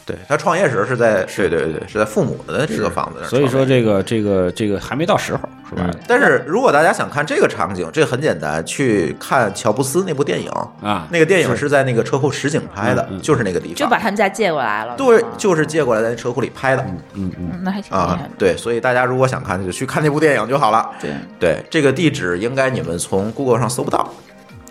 [0.08, 5.40] 对，他创业时是在对对对是在父母的这个房子那儿，所以说这个这个这个还没到时候，
[5.70, 5.84] 是吧？
[5.86, 10.50] 嗯，但是如果大家想看这个场景，这很简单，去看乔布斯那部电影
[10.82, 14.96] 啊那个电影是在那个车库实景拍的，就是那个地方，就把他们家借过来了。
[14.96, 20.90] 对，就是借过来在车库里拍的嗯嗯，嗯那还挺厉啊害的。，对，所以大家如果想看，就去看那部电影就好了。
[21.02, 24.10] 对，对，这个地址应该你们从 Google 上搜不到，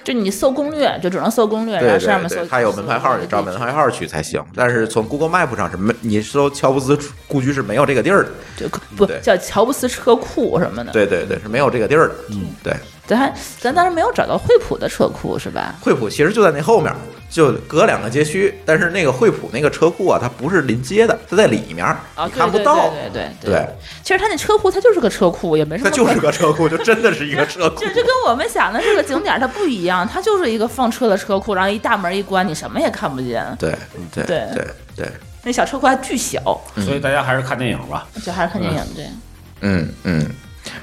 [0.06, 4.40] 就你搜攻略，就只能搜攻略，然对后上面搜它有门牌号，你照门牌号去才行。
[4.54, 6.96] 但是从 Google Map 上是没，你搜乔布斯
[7.26, 8.30] 故居是没有这个地儿的。
[8.56, 10.92] 就不叫乔布斯车库什么的。
[10.92, 12.14] 对对对，是没有这个地儿的。
[12.30, 12.72] 嗯，对，
[13.04, 15.74] 咱还咱当时没有找到惠普的车库是吧？
[15.80, 16.94] 惠普其实就在那后面，
[17.28, 18.54] 就隔两个街区。
[18.64, 22.90] 但是那个惠普那个车库啊，它不是临街的，它在里面，啊，看不到。
[22.90, 23.68] 对对对对，
[24.02, 25.90] 其实它那车库它就是个车库，也没什么。
[25.90, 27.88] 它就是个车库，就真的是一个车库 就。
[27.88, 33.44] 就跟我们想的这个景点，它不一样，它就是一个放车的车库，然后一大门一关，你什么也看不见。
[33.58, 33.74] 对
[34.12, 34.66] 对对对
[34.96, 35.08] 对，
[35.42, 36.40] 那小车库还巨小，
[36.76, 38.06] 所以大家还是看电影吧。
[38.24, 39.06] 就还是看电影对。
[39.60, 40.30] 嗯嗯。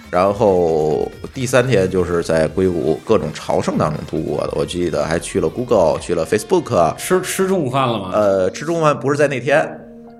[0.10, 8.12] 然后第三天就是在硅谷各种朝圣当中度过的，我记得还去了 Google，去了 Facebook，吃吃中午饭了吗？
[8.14, 9.68] 呃，吃中午饭不是在那天，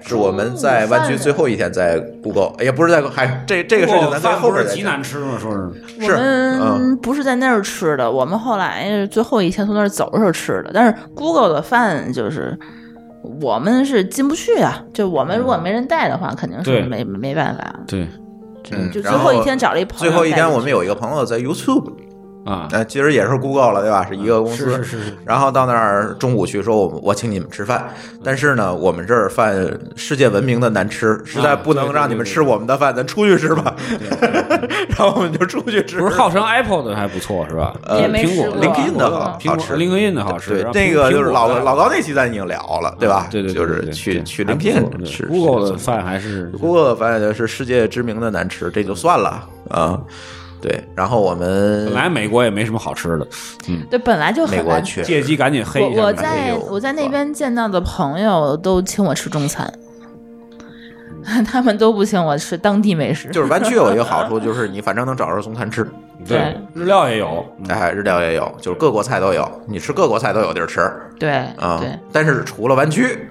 [0.02, 4.84] 是我们在湾区最后一天在 Google，也不是在，还这这个事情咱在饭不是极后边极。
[4.84, 5.38] 难吃吗？
[5.40, 5.58] 说是
[6.00, 10.72] 我是嗯们不是在那儿吃的，我们后来最后一天从那儿走的时候吃的。
[10.74, 12.58] 但是 Google 的饭就是
[13.42, 17.80] 我们是进不去啊，就我们如果没人带的话，肯定是没没办法。
[17.88, 18.08] 对嗯
[18.64, 20.12] 就最然后后一天找了一朋友。
[20.12, 21.92] 最后一天我们有一个朋友在 YouTube，
[22.46, 24.06] 啊，呃，其实也是 Google 了，对吧？
[24.06, 24.66] 是一个公司。
[24.66, 27.88] 是是是是然后到那儿中午去说，我我请你们吃饭，
[28.24, 29.56] 但是呢，我们这儿饭
[29.96, 33.74] 世界闻名的难吃，实在不能让你们吃我们的饭，咱出去吃吧。
[34.90, 36.00] 然后我们就出去吃。
[36.02, 37.74] 不是号称 Apple 的还不错是吧？
[37.86, 43.28] 呃苹果吃过 LinkedIn 的好好吃 LinkedIn 的好吃，对那个就是老苹果的老高那期咱已经聊了，对吧？
[43.32, 49.98] 对对，就是去去还不错 LinkedIn 吃 Google 的饭还是 Google 的饭是世界知名的难吃，这就算了啊。
[50.64, 53.28] 对，然后我们本来美国也没什么好吃的，
[53.68, 56.02] 嗯对本来就美国去，借机赶紧黑一下。
[56.02, 59.70] 我在我在那边见到的朋友都请我吃中餐，
[61.46, 63.28] 他们都不请我吃当地美食。
[63.28, 65.86] 就是湾区有一个好处， 就是你反正能找着中餐吃，
[66.26, 70.90] 对日料也有，哎，日料也有，就是各国菜都有，你吃各国菜都有地儿吃
[71.20, 71.78] 对啊。
[71.82, 73.28] 对，但是除了湾区，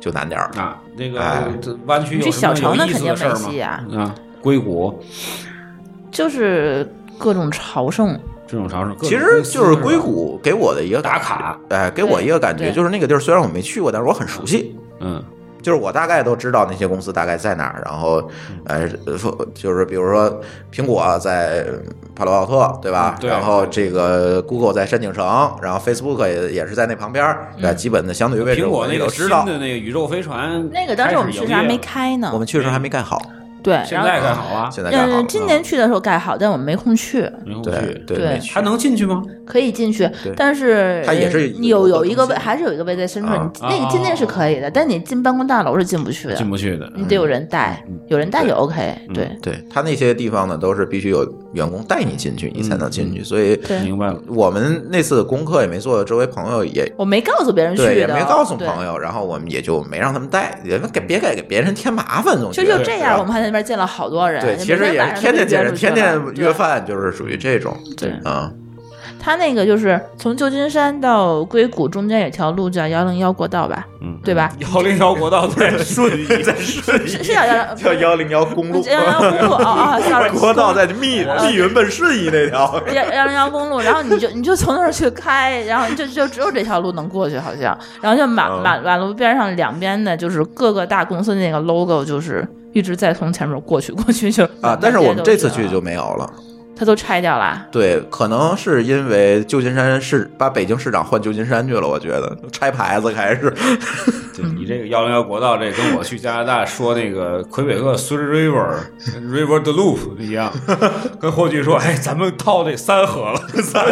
[0.00, 0.50] 就难点儿。
[0.58, 1.20] 啊，那个
[1.84, 4.02] 湾区有什么小城的有意思的事儿肯定没戏啊吗？
[4.02, 4.98] 啊，硅谷
[6.18, 6.84] 就是
[7.16, 8.18] 各种朝圣。
[8.44, 14.74] 这种朝圣，其实就是硅谷给我的一个打卡，哎，给我一个感觉就是那个地儿虽然我没去过，但是我很熟悉。
[14.98, 15.22] 嗯，
[15.62, 18.28] 就是我大概都知道那些公司大概在哪儿，然后，
[18.64, 20.40] 呃，说就是比如说
[20.72, 21.64] 苹果在
[22.16, 23.14] 帕罗奥特，对吧？
[23.18, 23.30] 嗯对。
[23.30, 25.24] 然后这个 Google 在山景城，
[25.62, 29.44] 然后 Facebook 也也是在那旁边儿，对吧，基本的相对位置苹果我个新也都知道。
[29.44, 33.20] 的那个宇宙飞船，那个当时我们去时还没开开呢，我们去的时候还没盖好，
[33.62, 35.20] 对，现在盖好啊，现在盖好了。
[35.20, 39.22] 嗯，今年去的时候盖好，但我们没空去，对没空去，对还能进去吗？
[39.46, 43.50] 可以进去，但是它也是呃有有有一个位，还是有一个位在深圳，啊。
[43.54, 49.14] 你那个进那是可以的，但你进办公大楼是进不去的，进不去的，你得有人带，有人带就 OK，嗯。
[49.14, 49.28] 对。
[49.40, 53.24] 对他那些地方呢，都是必须有员工带你进去，你才能进去。
[53.24, 53.80] 所以对。
[53.80, 54.18] 明白了。
[54.28, 62.78] 我们那次功课也没做，周围朋友也我没告诉别人去的，也没告诉朋友，然后我们也就没让他们带，也给别给给别人添麻烦，总就觉得。
[62.78, 64.40] 就这样，我们还在那边见了好多人。
[64.42, 66.52] 对，其实也是天天见人，天天约。
[66.52, 67.76] 饭，就是属于这种。
[67.96, 68.50] 对啊，
[69.20, 74.50] 他那个就是从旧金山到硅谷中间有条路叫幺零幺国道吧，嗯，对吧？
[74.58, 82.82] 幺零幺国道在顺义，在顺是是叫幺 叫幺零幺公路，幺零幺公路哦哦， sorry，国道在密密云奔顺义那条。
[82.92, 96.30] 幺幺零幺公路，然后你就你就从那儿去开，然后就就只有这条路能过去，好像，然后就马嗯马马路边上两边的，就是各个大公司那个 logo，就是一直在从前面过去过去就啊，但是我们这次去就没有了。
[96.80, 97.66] 它都拆掉了。
[97.72, 103.52] 对，可能是因为旧金山市把北京市长换旧金山去了，我觉得拆牌子开始。
[104.36, 108.76] 对你这个幺零幺国道，这跟我去加拿大说那个魁北克 Three River
[109.20, 110.52] River the Loop 一样，
[111.20, 113.84] 跟霍炬说，哎，咱们套这三河了，三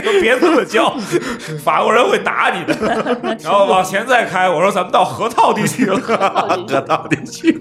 [0.00, 0.10] 河。
[0.10, 0.96] 霍炬说，你这个别这么叫，
[1.62, 2.74] 法国人会打你的。
[3.42, 6.64] 然后往前再开，我说咱们到河套地区了。
[6.66, 7.60] 这到底去？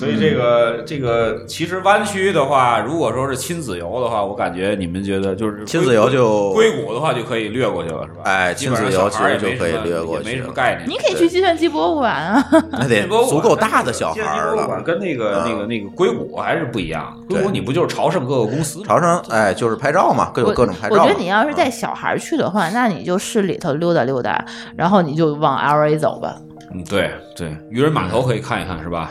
[0.00, 8.22] 所以这个这个，其实湾区的话，如果说是亲子游的话，我感觉你们觉得就是亲子游就硅谷的话就可以略过去了，是吧？
[8.24, 10.88] 哎亲子游其实就可以略过去没什么概念。
[10.88, 12.42] 你可以去计算机博物馆啊，
[12.72, 14.80] 那得足够大的小孩儿了。
[14.82, 17.14] 跟那个那个那个硅谷还是不一样。
[17.28, 18.84] 硅谷你不就是朝圣各个公司吗？
[18.88, 21.02] 朝圣，哎，就是拍照嘛，各有各种拍照嘛。
[21.02, 24.42] 我觉得你要是带小孩去的话，那你就市里头溜达溜达，
[24.74, 26.36] 然后你就往 L A 走吧。
[26.72, 29.10] 嗯，对对，渔人码头可以看一看，是吧？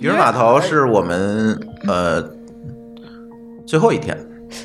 [0.00, 2.22] 渔人码头是我们呃
[3.66, 4.16] 最后一天，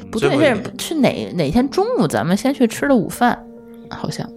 [0.10, 3.38] 不对，是是哪哪天中午咱们先去吃的午饭，
[3.90, 4.28] 好像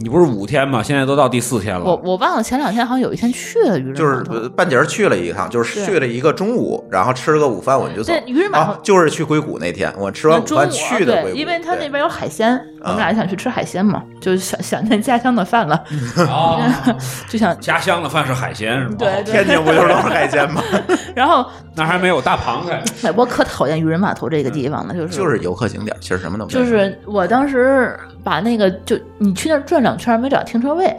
[0.00, 0.80] 你不是五天吗？
[0.80, 1.84] 现在都到第四天了。
[1.84, 8.22] 我我忘了前两天好像有一天去了渔人就是码头呃半截儿去了一趟，就是去了一个中午，然后吃了个午饭，我们就走对。
[8.32, 15.74] 渔人码头啊，就是去硅谷那天，我吃完午饭去的硅对，谷，因为他那边有海鲜，我们俩想去吃海鲜嘛，就想想念家乡的饭了，
[16.30, 16.96] 啊，
[17.28, 18.94] 就想家乡的饭是海鲜是吗？
[18.98, 20.62] 对对天津不就是都是海鲜吗？
[21.14, 21.44] 然后
[21.78, 22.82] 那还没有大螃蟹。
[23.08, 26.58] 哎，我可讨厌渔人码头这个地方了，就是就是游客景点，其实什么都没有。
[26.58, 30.94] 就是我当时把那个就你去那儿转两圈没找停车位，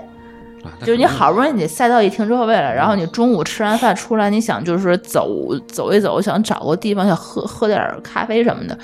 [0.82, 5.30] 就是你好不容易你塞到一停车位了，然后你中午吃完饭出来，你想就是走
[5.68, 8.78] 走一走，想找个地方想喝喝点咖啡什么的，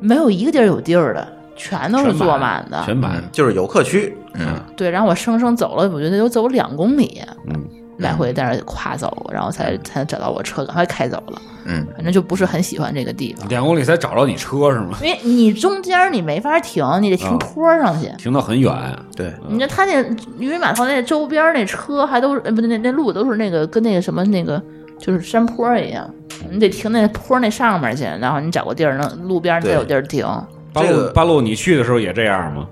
[0.00, 2.82] 没有一个地儿有地儿的，全都是坐满的。
[2.84, 7.64] 全满嗯，就是游客区，嗯，对，然后我生生走了，我觉得有走两公里，嗯，
[8.02, 11.40] 来回在那儿跨走，然后才才找到我车，赶快开走了。
[11.64, 14.98] 嗯，反正就不是很喜欢这个地方，两公里才找着你车是吗？
[15.00, 18.08] 因为你中间你没法停，你得停啊坡上去。
[18.18, 18.72] 停到很远，
[19.16, 20.02] 对，你看他那
[20.38, 24.60] 渔人码头那周边那车还都是，呃不对，那那路都是那个跟那个什么那个
[24.98, 26.08] 就是山坡一样，
[26.50, 30.26] 你得停那坡那上面去，然后你找个地儿能路边再有地儿停。
[30.72, 32.66] 八这个路八路，你去的时候也这样吗？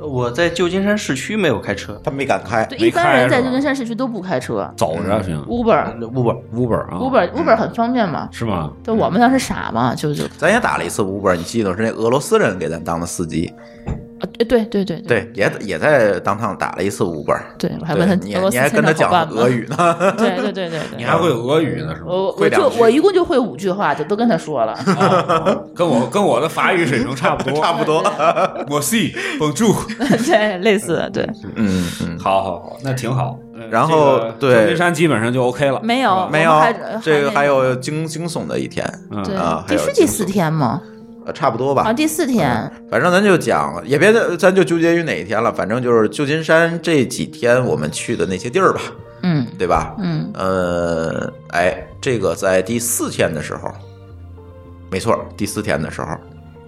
[0.00, 8.28] 我在旧金山市区没有开车他没敢开，对，一般人在旧金山市区都不开车走着行，Uber，Uber，Uber 啊 Uber Uber 很方便嘛。
[8.30, 8.70] 是吗？
[8.84, 13.52] 对我们当时傻嘛，就就咱也打了一次 Uber，你记得是那俄罗斯人给咱当的司机，
[14.20, 19.76] 啊，对对对对对，也也在当趟打了一次 Uber，对，我还问他你你还跟他讲俄语呢，
[20.18, 22.06] 对对对对对，你还会俄语呢是吗？
[22.08, 24.72] 我我会两句就我一共就会五句话，就都跟他说了。
[24.98, 27.98] 哦跟我跟我的法语水平差不多， 差不多，
[28.68, 29.74] 我 see bonjour，
[30.26, 31.22] 对，类似的，对，
[31.54, 33.38] 嗯嗯，好好好，那挺好。
[33.60, 36.52] 呃然后对旧金山基本上就 OK 了，没有没有
[37.02, 40.80] 这个还还有惊惊悚的一天，嗯对啊，还第有惊悚是第四天吗？
[41.28, 42.48] 呃，差不多吧啊，，第四天，
[42.90, 48.80] 反正咱就讲，也别咱就纠结于哪一天了，反正就是旧金山这几天我们去的那些地儿吧，
[49.22, 49.46] 嗯。
[49.58, 49.94] 对吧？
[49.98, 53.70] 嗯，呃，哎，这个在第四天的时候，
[54.90, 56.16] 没错，第四天的时候，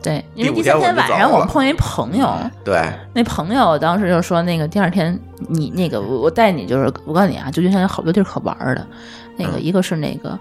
[0.02, 2.28] 对，因为第三天晚上我们碰见一朋友，
[2.62, 2.82] 对，
[3.14, 8.86] 那朋友当时就说那个第二天你那个我我带你就是我告诉你啊，旧金山有好多地儿可玩儿的，
[9.38, 9.62] 那个嗯。
[9.62, 10.38] 一个是那个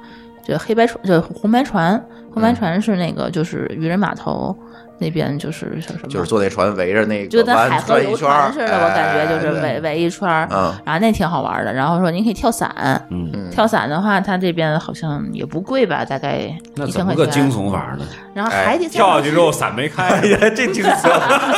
[0.50, 1.97] 就黑白船，就红白船，
[2.34, 2.43] 红嗯。
[2.43, 4.56] 白船是那个就是渔人码头
[5.00, 11.74] 那边就是叫什么，就是坐那船围着那个就跟海河游转一圈儿船似的，我感觉就是哎围围一圈儿，嗯然后那挺好玩的。
[11.74, 12.70] 然后说您可以跳伞，
[13.10, 17.50] 嗯，嗯跳伞的话，它这边好像也不贵吧，大概那一千块怎么个惊。
[17.50, 18.06] 悚法呢？
[18.34, 21.10] 然后哎海底跳下去之后伞没哎开，呀，这惊悚！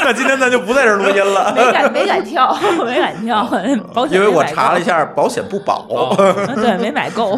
[0.03, 3.45] 那今天咱就不在这儿录音了，没敢没敢跳，没敢跳，
[3.93, 5.85] 保险因为我查了一下，保险不保。
[6.55, 7.37] 对，没买够。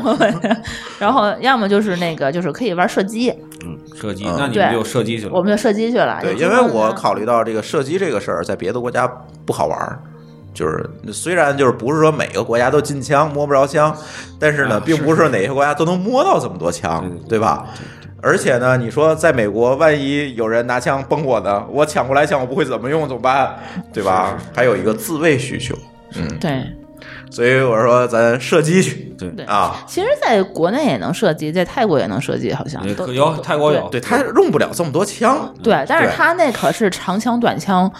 [0.99, 3.33] 然后要么就是那个，就是可以玩射击，
[3.63, 5.31] 嗯，射击，那你们就射击去了。
[5.33, 6.19] 我们就射击去了。
[6.21, 7.13] 对，因为我考。
[7.13, 9.07] 虑到这个射击这个事儿，在别的国家
[9.45, 9.99] 不好玩儿。
[10.51, 13.95] 就是虽然就是不是说每个国家都禁枪摸不着枪，
[14.39, 17.67] 但是呢，啊并不是哪些国家都能摸到这么多枪对吧？
[18.21, 23.55] 而且呢，你说在美国，万一有人拿枪崩我呢，我抢过来枪我不会怎么用，怎么办？
[23.93, 24.37] 对吧？
[24.55, 25.75] 还有一个自卫需求，
[26.15, 26.63] 嗯，对
[27.33, 29.27] 所以我说咱射击去，对。
[29.31, 29.43] 对。
[29.45, 33.99] 啊，其实，在国内也能射击，在泰国也能射击，好像都有泰国有，对。
[33.99, 37.91] 他用不了这么多枪，对，但是他那可是长枪短枪，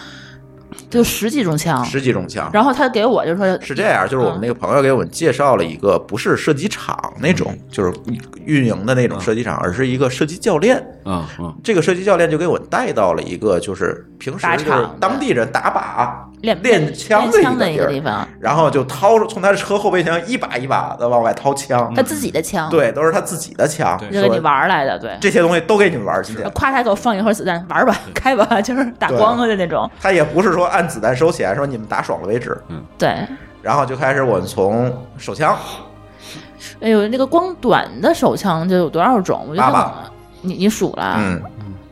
[0.88, 1.84] 就十几种枪。
[1.84, 2.48] 十几种枪。
[2.52, 7.92] 然后他给我就说是这样，就是我们那个朋友给我们介绍了一个不是射击场那种，就是
[8.44, 10.80] 运营的那种射击场，而是一个射击教练。
[11.06, 25.16] 嗯嗯，这个射击教练就给我带到了一个，就是平时就是当地人打靶练练枪的一个地方，然后就掏出从他的车后备箱一把一把的往外掏枪，他自己的枪，，对，都是他自己的枪，对就给你玩来的，对。
[25.20, 26.48] 这些东西都给你们玩儿今天。
[26.50, 29.90] 夸他给我放一盒子弹，玩吧，开吧，就是打光了的那种。
[30.00, 33.16] 他也不是说按子弹收钱，说你们打爽了为止，嗯对，
[33.62, 35.56] 然后就开始我们从手枪
[36.80, 39.46] 哎呦，那个光短的手枪就有多少种？
[39.48, 40.04] 我觉得八把
[40.40, 41.40] 你你数了，嗯，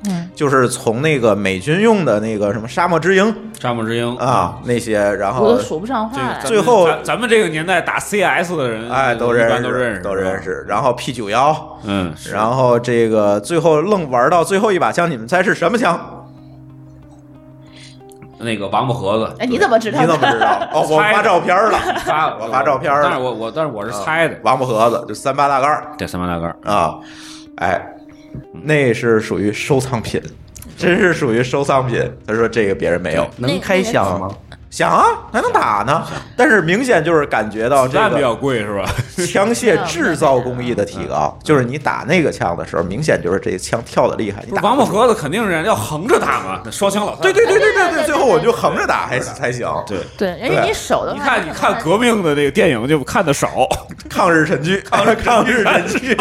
[0.09, 6.41] 嗯，就是从那个美军用的那个什么沙漠之鹰沙漠之鹰啊那些，然我后都数不上话来。
[6.45, 10.43] 最后咱咱们这个年代打 CS 的人，哎都认识都认识，都认。
[10.43, 16.19] 识，然后 P 九幺，嗯，然后这个最后愣玩到最后一把枪，你们猜是什么枪？
[18.45, 19.37] 那个王八盒子。
[19.39, 20.01] 哎，你怎么知道？
[20.01, 20.67] 你怎么知道？
[20.75, 26.97] 哦，我发照片了，发我发照片了但是我我但是我是猜的，王八盒子就三八大盖儿对三八大盖儿啊，
[27.59, 27.81] 哎，
[28.63, 30.21] 那是属于收藏品，
[30.77, 32.01] 真是属于收藏品。
[32.27, 34.29] 他说这个别人没有，能开箱吗？
[34.71, 36.03] 想啊，还能打呢，
[36.35, 38.89] 但是明显就是感觉到这子弹比较贵是吧？
[39.31, 44.43] 枪械制造工艺的提高，就是你打那个枪的时候，明显就是这枪跳的厉害。
[44.49, 49.69] 你打王八盒子肯定是要横着打嘛，那双枪老太对对对对对对，最后我就横着打还才行。
[49.87, 49.99] 对。
[50.17, 53.69] 对，而且你手的话，你看，你看革命的那个电影就看的少，
[54.09, 56.17] 抗日神剧， 抗日抗日神剧。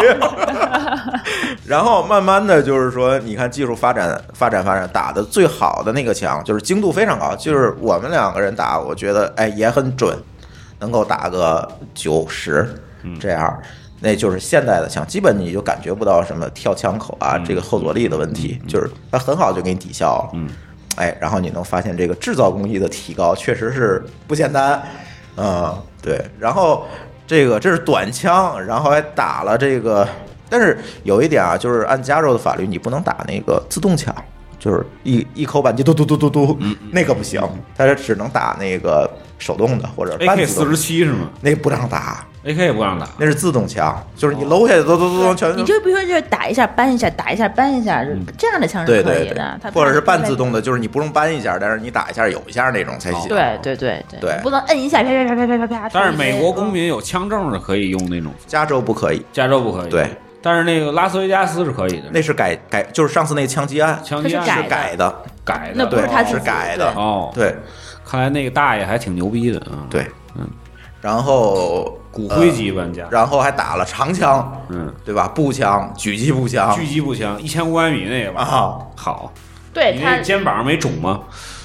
[1.72, 10.14] 然后慢慢的就是说，你看技术发展发展发展，打的最好的那个枪就是精度非常高，就是我们两个人打，我觉得哎也很准，
[10.80, 12.68] 能够打个九十
[13.18, 13.58] 这样。
[14.00, 20.30] 那就是现代的枪，基本你就感觉不到什么跳枪口啊，这个后坐力的问题，就是它很好就给你抵消了。
[20.34, 20.50] 嗯，
[20.96, 24.82] 哎，然后你能发现这个制造工艺的提高确实是不简单，
[25.38, 26.22] 嗯，对。
[26.38, 26.86] 然后
[27.26, 30.06] 这个这是短枪，然后还打了这个，
[30.52, 34.14] 但是有一点啊，就是按加州的法律，你不能打那个自动枪，
[34.58, 36.58] 就是一一口扳机嘟嘟嘟嘟嘟，
[36.90, 37.40] 那个不行，
[37.74, 48.04] 它是只能打那个手动的或者半 AK 自动的，四十七是吗那不让打，？AK 也不让打，那是自动枪，就是你搂下去嘟嘟嘟嘟全你就比如说就是打一下扳一下，打一下扳一下，
[48.36, 49.58] 这样的枪是可对对对以的。
[49.60, 50.52] 它，或者是半自动。
[50.52, 53.28] 的，就是你不用扳一下，但是你打一下有一下那种才行。
[53.28, 55.90] 对对对对对不能摁一下啪啪啪啪啪啪啪。
[55.92, 59.90] 但是美国公民民有枪证的可以用那种，加州不可以，加州不可以。
[59.90, 60.06] 对，
[60.42, 62.10] 但是那个拉斯维加斯是可以的。
[62.12, 64.00] 那是改改，就是上次那枪击案。
[64.04, 65.14] 枪击案是是改的，
[65.44, 66.92] 改的，那不是对是他自己改的。
[66.94, 67.30] 哦。
[67.34, 67.54] 对。
[68.04, 70.46] 看来那个大爷还挺牛逼的啊。，对，嗯，
[71.00, 73.04] 然后骨灰级玩家。
[73.04, 75.28] 呃，然后还打了长枪，嗯，对吧？
[75.28, 76.76] 步枪、狙击步枪。
[76.76, 79.32] 狙击步枪一千五百米那个吧，啊，好，
[79.72, 81.20] 对他你那肩膀没肿吗？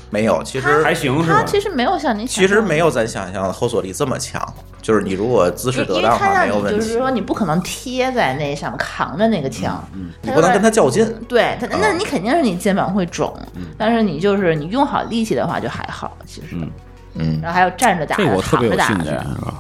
[0.10, 1.40] 没有，其实还行是吧？
[1.40, 4.42] 他其实没有像你想其实没有咱想象的后坐力这么强，
[4.88, 9.84] 就是你如果姿势得当的话他让你没有问题，就是说你不可能贴在那上面扛着那个枪，
[10.22, 11.06] 你不能跟他较劲。
[11.28, 13.38] 对他，那啊你肯定是你肩膀会肿，
[13.78, 16.48] 但是你就是你用好力气的话就还好，其实。
[16.54, 16.72] 嗯
[17.16, 19.54] 嗯，然后还有站着打的、这我特躺着打别有兴趣，的，是吧？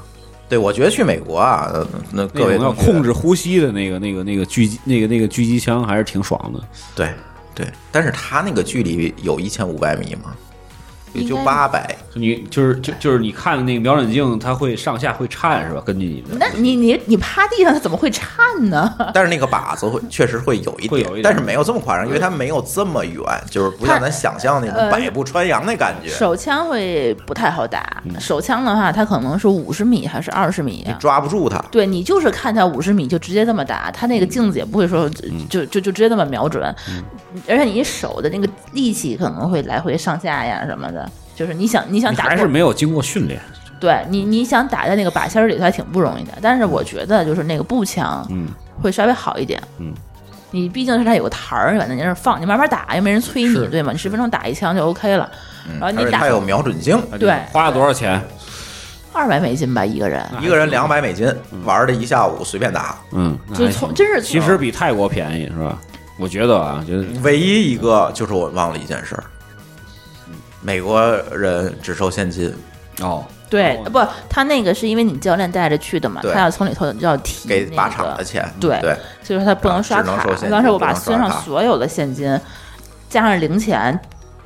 [0.48, 6.62] 对，我觉得去美国啊，呃那各那种要位同学控制呼吸的那个、那个、那个狙击、那个、那个狙击枪还是挺爽的。
[6.96, 7.12] 对
[7.54, 10.34] 对，但是他那个距离有一千五百米吗？
[11.14, 15.82] 也就八百，你就是就就是你看的那个瞄准镜，它会上下会颤是吧？
[15.86, 18.28] 根据你的那你你你趴地上，它怎么会颤
[18.70, 18.94] 呢？
[19.14, 26.10] 但是那个靶子会确实会有一点，会有一点但是没有这么夸张，因为它没有这么远，就是不像咱想象那种呃百步穿杨那感觉。
[26.10, 36.74] 手枪会不太好打，嗯手枪的话，它可能是五十米还是二十米你、抓不住它，对你就是看它五十米就直接这么打，它那个镜子也不会说嗯就就就直接这么瞄准，
[37.48, 43.40] 而且你手的那个力气可能会来回上下呀什么的，就是你想你想打还是没有经过训练。
[43.80, 48.48] 对你你想打在那个靶心儿里头还挺不容易的，但是我觉得就是那个步枪嗯，
[48.82, 49.94] 会稍微好一点，嗯。
[50.50, 53.92] 你毕竟是它有个台儿，反正你在那儿放，你慢慢打，又没人催你，对吗？
[53.92, 55.30] 你十分钟打一枪就 OK 了。
[55.78, 58.20] 然后你打有瞄准镜，对花了多少钱？
[59.12, 61.28] 二百美金吧一个人，一个人两百美金，
[61.66, 62.96] 玩了一下午随便打。
[63.12, 65.78] 嗯，就从真是其实比泰国便宜是吧？
[66.18, 69.24] 我觉得啊，就是唯一一个就是我忘了一件事儿，
[70.62, 71.02] 美国
[71.32, 72.54] 人只收现金，
[73.02, 78.44] 哦，对，哦不，他那个是因为你教练带着去的嘛，对他要从里头要提给靶，场的钱。
[78.60, 80.40] 对对，所以说他不能刷卡只能收现。
[80.42, 82.40] 金当时我把身上所有的现金
[83.10, 83.98] 加上零钱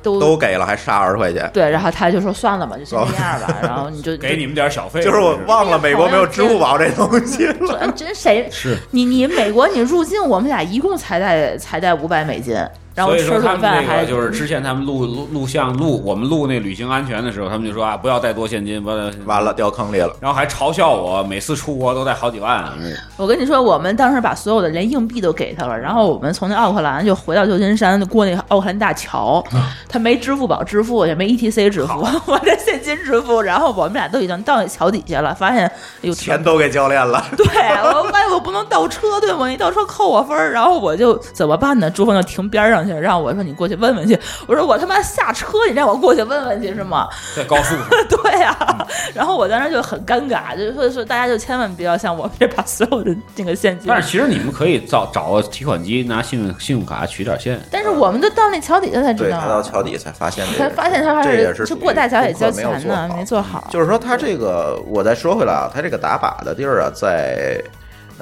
[0.02, 1.48] 都都给了，还差二十块钱。
[1.52, 7.80] 对，然后他就说算了吧，就先这样吧，然后你 就给你们点小费，就是我忘了美国没有支付宝这东西了。
[7.96, 12.56] 这真谁是你你美国你入境，我们俩一共才带才带五百美金，
[12.94, 20.14] 然后吃所以说他们顿饭还那个就是之前他们录录录像录我们录那旅行安全的时候，他们就说啊，不要带多现金，不要完了，掉坑里了。
[20.20, 22.64] 然后还嘲笑我每次出国都带好几万。
[22.78, 29.42] 嗯我跟你说，我们当时把所有的连硬币都给他了，然后我们从那奥克兰就回到旧金山，过那个奥克兰大桥，
[29.88, 35.70] 他没支付宝支付，也没 ETC 支付，我这现金支付，然后我们俩都已经到那桥底下了，发现
[36.00, 39.50] 有钱都给教练了，对我发现我不能倒车，对吗？
[39.50, 41.88] 一倒车扣我分儿，然后我就怎么办呢？
[41.88, 44.18] 朱峰就停边上去，让我说你过去问问去。
[44.46, 47.08] 我说我他妈下车，你让我过去问问去是吗？
[47.36, 53.88] 在高速上，对呀、然后我当时就很尴尬，就是说说大家就千万不要像我们这把所有的那个现金。
[53.88, 57.60] 但是其实你们可以找找个提款机，拿信用信用卡取点现。
[57.70, 63.68] 但是我们都到那桥底下才知道，对他到桥底才发现这才个，发现他还这也是就过大桥也交钱呢，没做好。
[63.70, 67.62] 就是说，他这个，我再说回来啊，他这个打靶的地儿啊，在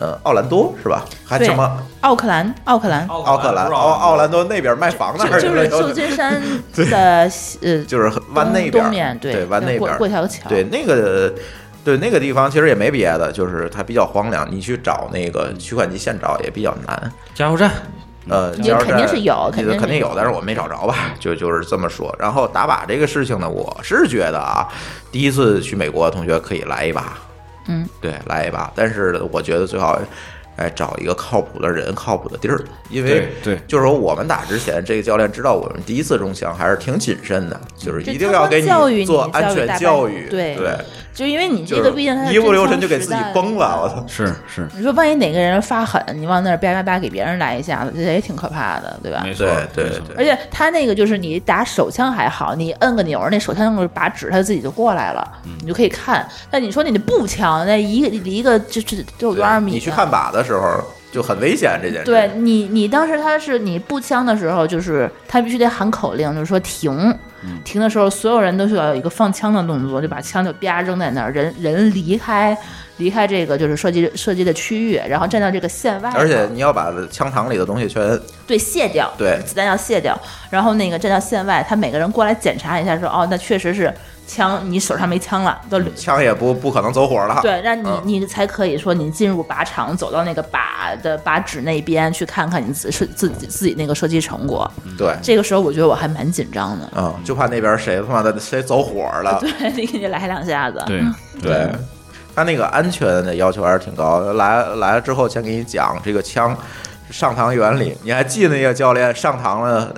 [0.00, 1.04] 呃奥兰多是吧？
[1.24, 3.66] 还对什么奥克兰，奥克兰，奥克兰？
[3.66, 6.42] 奥奥兰多那边卖房那儿就就是旧金山
[6.90, 11.32] 的西呃就是湾那边东面对湾那过边过条桥，对那个。
[11.82, 17.12] 对那个地方其实也没别的，就是它比较荒凉，你去找那个取款机现找也比较难。
[17.34, 17.70] 加油站，
[18.28, 22.14] 呃，也加油站肯定是有肯定肯定有，但是我没找着吧， 就就是这么说。
[22.18, 24.68] 然后打靶这个事情呢，我是觉得啊，
[25.10, 27.16] 第一次去美国的同学可以来一把，
[27.70, 28.72] 嗯，对，来一把。
[28.74, 30.00] 但是我觉得最好，
[30.56, 32.60] 哎，找一个靠谱的人、靠谱的地儿，
[32.90, 33.60] 因为对对。
[33.66, 40.56] 就是说我们打之前，这个教练知道我们第一次中枪还是挺谨慎的，就是一定要给你做安全教育，对。
[40.56, 40.76] 对，
[41.12, 44.04] 就因为你这个毕竟它一不留神就给自己崩了，我操！
[44.06, 49.20] 是是，你说万一哪个人发狠，你往那儿叭叭叭给别人来一下子，这也挺可怕的，对吧？
[49.24, 56.26] 没错对，对对而且他那个就是你打手枪还好，你摁个钮儿，那手枪就是把指它自己就过来了，嗯你就可以看。
[56.50, 59.74] 但你说你的步枪，那一个离一个就就就有多少米呢？
[59.74, 60.82] 你去看靶的时候
[61.12, 62.04] 就很危险，这件事。
[62.04, 66.92] 对你，你当时他是你步枪的时候，就是他必须得喊口令，就是说停。
[67.42, 72.54] 嗯停的时候，所有人都需要有一个放枪的动作，就把枪就啪扔在那儿，人人离开
[72.98, 80.14] 离开这个就是射击射击的区域，然后站到这个线外，而且你要把枪膛里的东西全对卸掉，对子弹要卸掉，
[80.50, 83.90] 然后那个站到线外，他每个人过来检查一下，说哦，那确实是
[84.30, 87.40] 枪，你手上没枪了，都枪也不不可能走火了。
[87.42, 94.70] 对，那你嗯你才可以说你进入靶场，走到那个靶的靶纸那边去看看你自是自己自己那个射击成果。
[94.96, 99.38] 对，这个时候我觉得我还蛮紧张的，嗯，就怕那边谁他妈的谁走火了。
[99.42, 100.80] 对，你给你来两下子。
[100.86, 101.02] 对
[101.42, 101.68] 对，
[102.34, 104.34] 他那个安全的要求还是挺高的。
[104.34, 106.56] 来来了之后，先给你讲这个枪
[107.10, 107.96] 上膛原理。
[108.04, 109.92] 你还记得那个教练上膛了，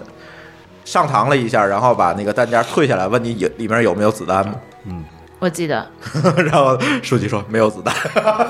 [0.85, 4.55] 上膛了一下，然后把那个弹夹退下来，问你有里面有没有子弹吗？
[4.87, 5.05] 嗯
[5.39, 5.85] 我记得，
[6.47, 7.93] 然后书记说没有子弹。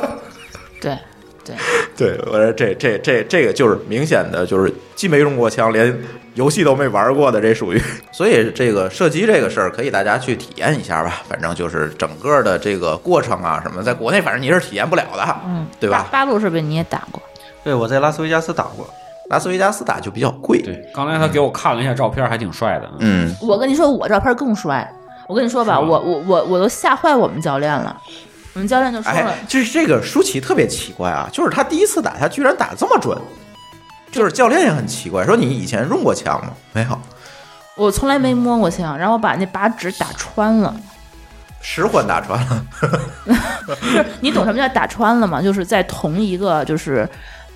[0.78, 0.98] 对
[1.42, 1.56] 对，
[1.96, 5.98] 对，我说这这这这个就是明显的，就是既没用过枪，连
[6.34, 7.80] 游戏都没玩过的，这属于。
[8.12, 11.22] 所以这个射击这个事儿，可以大家去体验一下吧。
[11.26, 16.06] 反正就是整个的这个过程啊，什么，在国内反正你是体验不了的，嗯，对吧？
[16.12, 17.22] 八路是不是你也打过？
[17.64, 18.86] 对，我在拉斯维加斯打过，
[19.30, 22.90] 拉斯维加斯打就比较贵，对，刚才他给我看了一下照片，还挺帅的。
[22.98, 24.90] 嗯，我跟你说，我照片更帅。
[25.28, 27.96] 我跟你说吧，我我我我都吓坏我们教练了。
[28.54, 33.16] 我们教练就说了哎，，就是这个舒淇特别奇怪啊，就是他第一次打，他居然打这么准。
[34.10, 36.52] 就是教练也很奇怪，说你以前用过枪吗？
[36.74, 36.98] 没有，
[37.76, 40.74] 我从来没摸过枪，然后把那把纸打穿了。
[41.62, 42.66] 十环打穿了。
[43.80, 45.40] 就是你懂什么叫打穿了吗？
[45.40, 47.08] 就是在同一个就是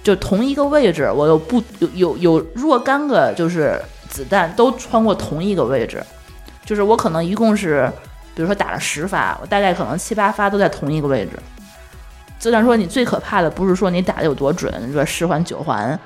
[0.07, 3.77] 就同一个位置，我有不有有有若干个就是
[4.09, 6.01] 子弹都穿过同一个位置，
[6.65, 7.91] 就是我可能一共是
[8.33, 11.33] 比如说打了十发，我大概可能七八发都在同一个位置。
[12.39, 15.99] 就像说你最可怕的不是说你打的有多准，你说十环九环，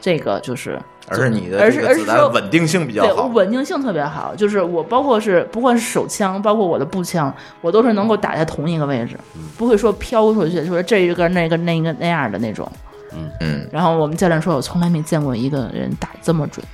[0.00, 0.78] 这个就是
[1.08, 3.26] 而是你的而是这个子而是说弹稳定性比较好。
[3.26, 9.18] 稳定性特别好，就是我包括是不管是手枪，包括我的步枪，我都是能够打在同一个位置，
[9.56, 12.70] 不会说飘出去，就是这一个那个那个那样的那种。
[13.12, 16.64] 嗯嗯然后我们教练说，我从来没见过一个人打这么准，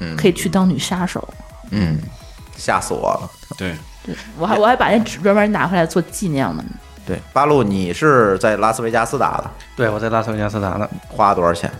[0.00, 1.26] 嗯，可以去当女杀手。
[1.70, 1.98] 嗯，
[2.56, 3.30] 吓死我了。
[3.56, 3.74] 对，
[4.04, 6.64] 对我还我还把那纸专门拿回来做纪念了呢。
[7.06, 10.88] 对，八路，你是在拉斯维加斯打的，对我在拉斯维加斯打的。
[11.08, 11.70] 花了多少钱？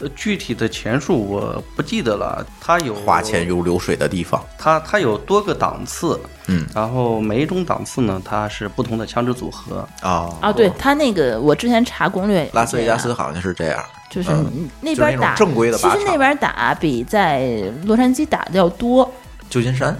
[0.00, 4.42] 呃，具体的钱数我不记得了，它有花钱如流水的地方。
[4.58, 6.18] 它它有多个档次，
[6.48, 9.86] 嗯然后每一种档次呢，它是不同的枪支组合。
[10.00, 13.84] 啊啊，对它那个，我之前查攻略，拉斯维加斯好像是这样。
[14.08, 19.08] 就是嗯那边打种正规的靶场其实那边打比在洛杉矶打的要多，
[19.48, 19.96] 旧金山，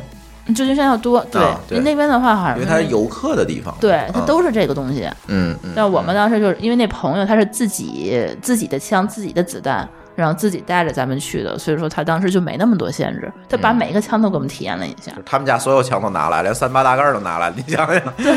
[0.54, 1.24] 旧金山要多。
[1.30, 3.74] 对啊，对那边的话好像因为它是游客的地方。
[3.80, 5.08] 对，它嗯都是这个东西。
[5.28, 5.72] 嗯嗯。
[5.74, 15.12] 但我们当时就是因为那朋友他是自己自己的枪、自己的子弹，然后自己带着咱们去的，所以说他当时就没那么多限制，他把每一个枪都给我们体验了一下。
[15.24, 18.36] 他们家所有枪都拿来，连三八大盖都拿来，你想想，对，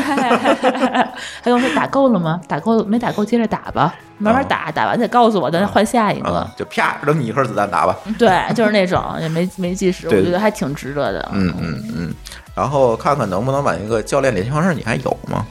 [1.42, 2.40] 他跟我说打够了吗？
[2.48, 7.96] 打够没打够，接着打吧，慢慢打，打完再告诉我，咱再换下一个嗯。，就啪扔你一颗子弹打吧。
[8.18, 11.28] 对，就是那种也没没计时，我觉得还挺值得的。
[11.32, 12.14] 嗯嗯嗯，
[12.54, 15.44] 然后看看能不能把那个教练联系方式你还有吗？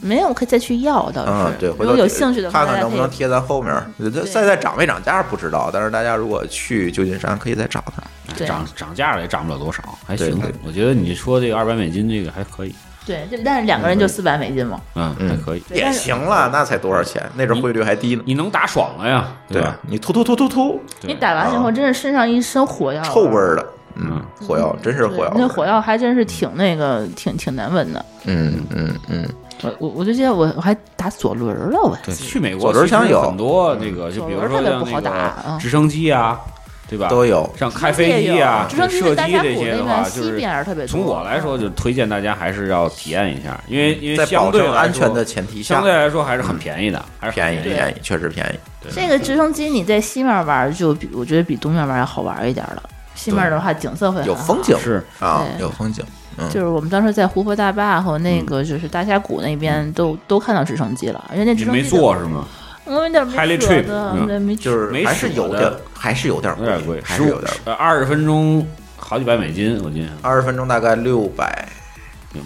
[0.00, 1.30] 没有可以再去要，倒是。
[1.30, 2.80] 嗯，对，如果回头有兴趣的话，看看。
[2.80, 3.86] 能不能贴咱后面儿。
[3.98, 8.02] 这现在涨没涨价不知道，但是大家如果去旧金山可以再找他。
[8.46, 10.40] 涨涨价了也涨不了多少，还行。
[10.64, 12.74] 我觉得你说这个二百美金这个还可以，
[13.04, 14.80] 对，就但是两个人就四百美金嘛。
[14.94, 15.62] 嗯，嗯还可以。
[15.74, 17.20] 也行了，那才多少钱？
[17.34, 19.76] 那阵儿汇率还低呢，你能打爽了呀，对吧？？
[19.82, 23.66] 你突突突突突，你打完以后，真是身上一身火药，臭味儿的，
[23.96, 28.04] 嗯，火药真是火药那火药还真是挺那个，挺挺难闻的。
[28.26, 29.28] 嗯嗯嗯，
[29.62, 36.40] 我我我就记得我我还打左轮了，我还对，记得去美国左轮枪有很多那个，就比如说特别像那不好打嗯个直升机啊，
[36.88, 37.08] 对吧？
[37.08, 37.48] 都有。
[37.56, 40.86] 像开飞机啊、直升机射击这些的话，就是。
[40.88, 47.58] 从我来说，就推荐大家还是要体验一下，因为因为在保相对安全的前提下相，对来说还是很便宜的，还是便宜。
[47.62, 48.88] 便宜，确实便宜。
[48.94, 52.82] 这个直升机你在西面玩，就比我觉得比东面玩要好玩一点了。
[53.14, 56.02] 西面的话，景色会有风景是啊，有风景。
[56.40, 62.44] 嗯，就是我们当时在胡佛大坝和那个就是大峡谷那边都都看到直升机了，而且那你没直升机没坐是吗？
[62.86, 64.26] 我有点没舍得，嗯。
[64.26, 67.52] 对，没就是没还是有点，还是有点有点贵，还是有点。
[67.64, 70.08] 贵二十分钟好几百美金，我记得。
[70.22, 71.68] 二十分钟大概六百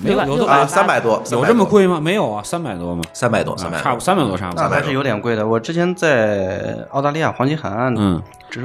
[0.02, 1.64] 没有有啊，三百多，有这么？
[1.64, 2.00] 贵吗？
[2.00, 3.02] 没有啊，三百多吗？
[3.12, 4.64] 三百多，三百啊差不三百多，差不多。
[4.64, 5.46] 那还是有点贵的。
[5.46, 8.22] 我之前在澳大利亚黄金海岸，嗯，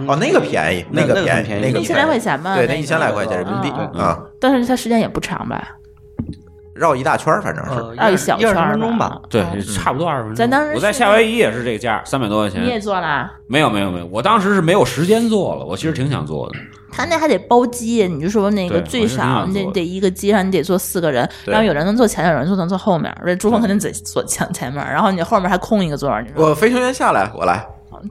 [0.08, 5.68] 哦，那个便宜，那个便宜，那个很便宜那个一千来块钱吧对，那一千来块钱人民币嗯啊，但是它时间也不长吧，
[6.80, 7.72] 绕一大圈儿，反正是。
[7.72, 9.22] 呃绕一小一二圈儿十分钟吧。。
[9.30, 10.36] 对嗯，差不多二十分钟。
[10.36, 12.82] 咱当时我在夏威夷也是这个价，三百多块钱你也钱。
[12.82, 13.32] 做啦？
[13.48, 16.56] 没有没有没有，我当时是没有时间做了，我其实挺想做的。
[16.92, 27.64] 他那还得包机，你就说那个最少你得得一个机上你得坐四个人，然后有人能坐前面，有人坐能坐后面，这朱峰肯定得坐前前面，然后你后面还空一个座儿，我飞行员下来，我来。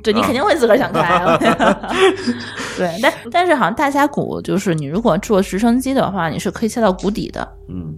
[0.02, 1.00] 对你肯定会自个儿想开。
[2.76, 7.48] 对，但但是好像大峡谷就是你如果坐直升机的话，你是可以下到谷底的。
[7.68, 7.94] 嗯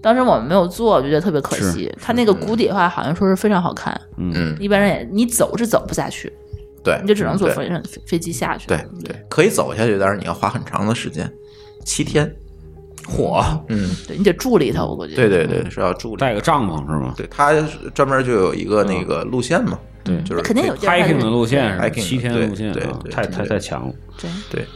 [0.00, 1.92] 当时我们没有做，我就觉得特别可惜。
[2.00, 6.32] 它那个谷底的话，好像说是非常好看，嗯，嗯，一般人也你走是走不下去，
[6.82, 8.66] 对，你就只能坐对飞飞飞机下去。
[8.66, 11.30] 对对，可以走下去，但是你要花很长的时间，
[11.84, 12.32] 七天。
[13.06, 15.14] 火，嗯，对你得住里头，我估计。
[15.14, 16.20] 对对对，是要住的。
[16.20, 17.14] 带个帐篷是吗？
[17.16, 17.54] 对，他
[17.94, 23.94] 专门就有一个那个路线嘛，对就是肯定有 hiking 的路线是吧？hiking 七天的路线对，太太太强了。
[24.20, 24.66] 对对，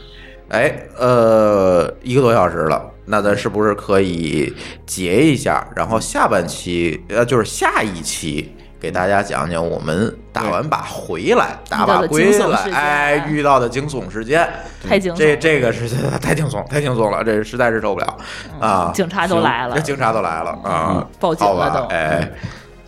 [0.49, 4.53] 哎，呃，一个多小时了，那咱是不是可以
[4.85, 5.67] 结一下？
[5.75, 8.55] 然后下半期，呃，就是下一期。
[8.79, 14.45] 给大家讲讲我们打完靶回来，打靶归来，哎，遇到的惊悚事件，
[14.85, 15.87] 太惊悚这这个是
[16.21, 18.17] 太惊悚，太惊悚了，这实在是受不了
[18.59, 18.91] 啊！
[18.93, 21.07] 警察都来了这，警察都来了啊！
[21.17, 22.29] 报警了都哎，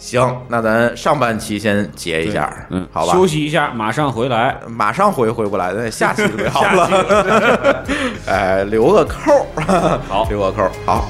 [0.06, 4.56] 行，那咱上半期先结一下，嗯，好吧，休息一下，马上回来。
[4.68, 7.84] 马上回回不来，那 下期就聊了。
[8.30, 11.06] 哎，留个扣儿，好 留个扣儿，好，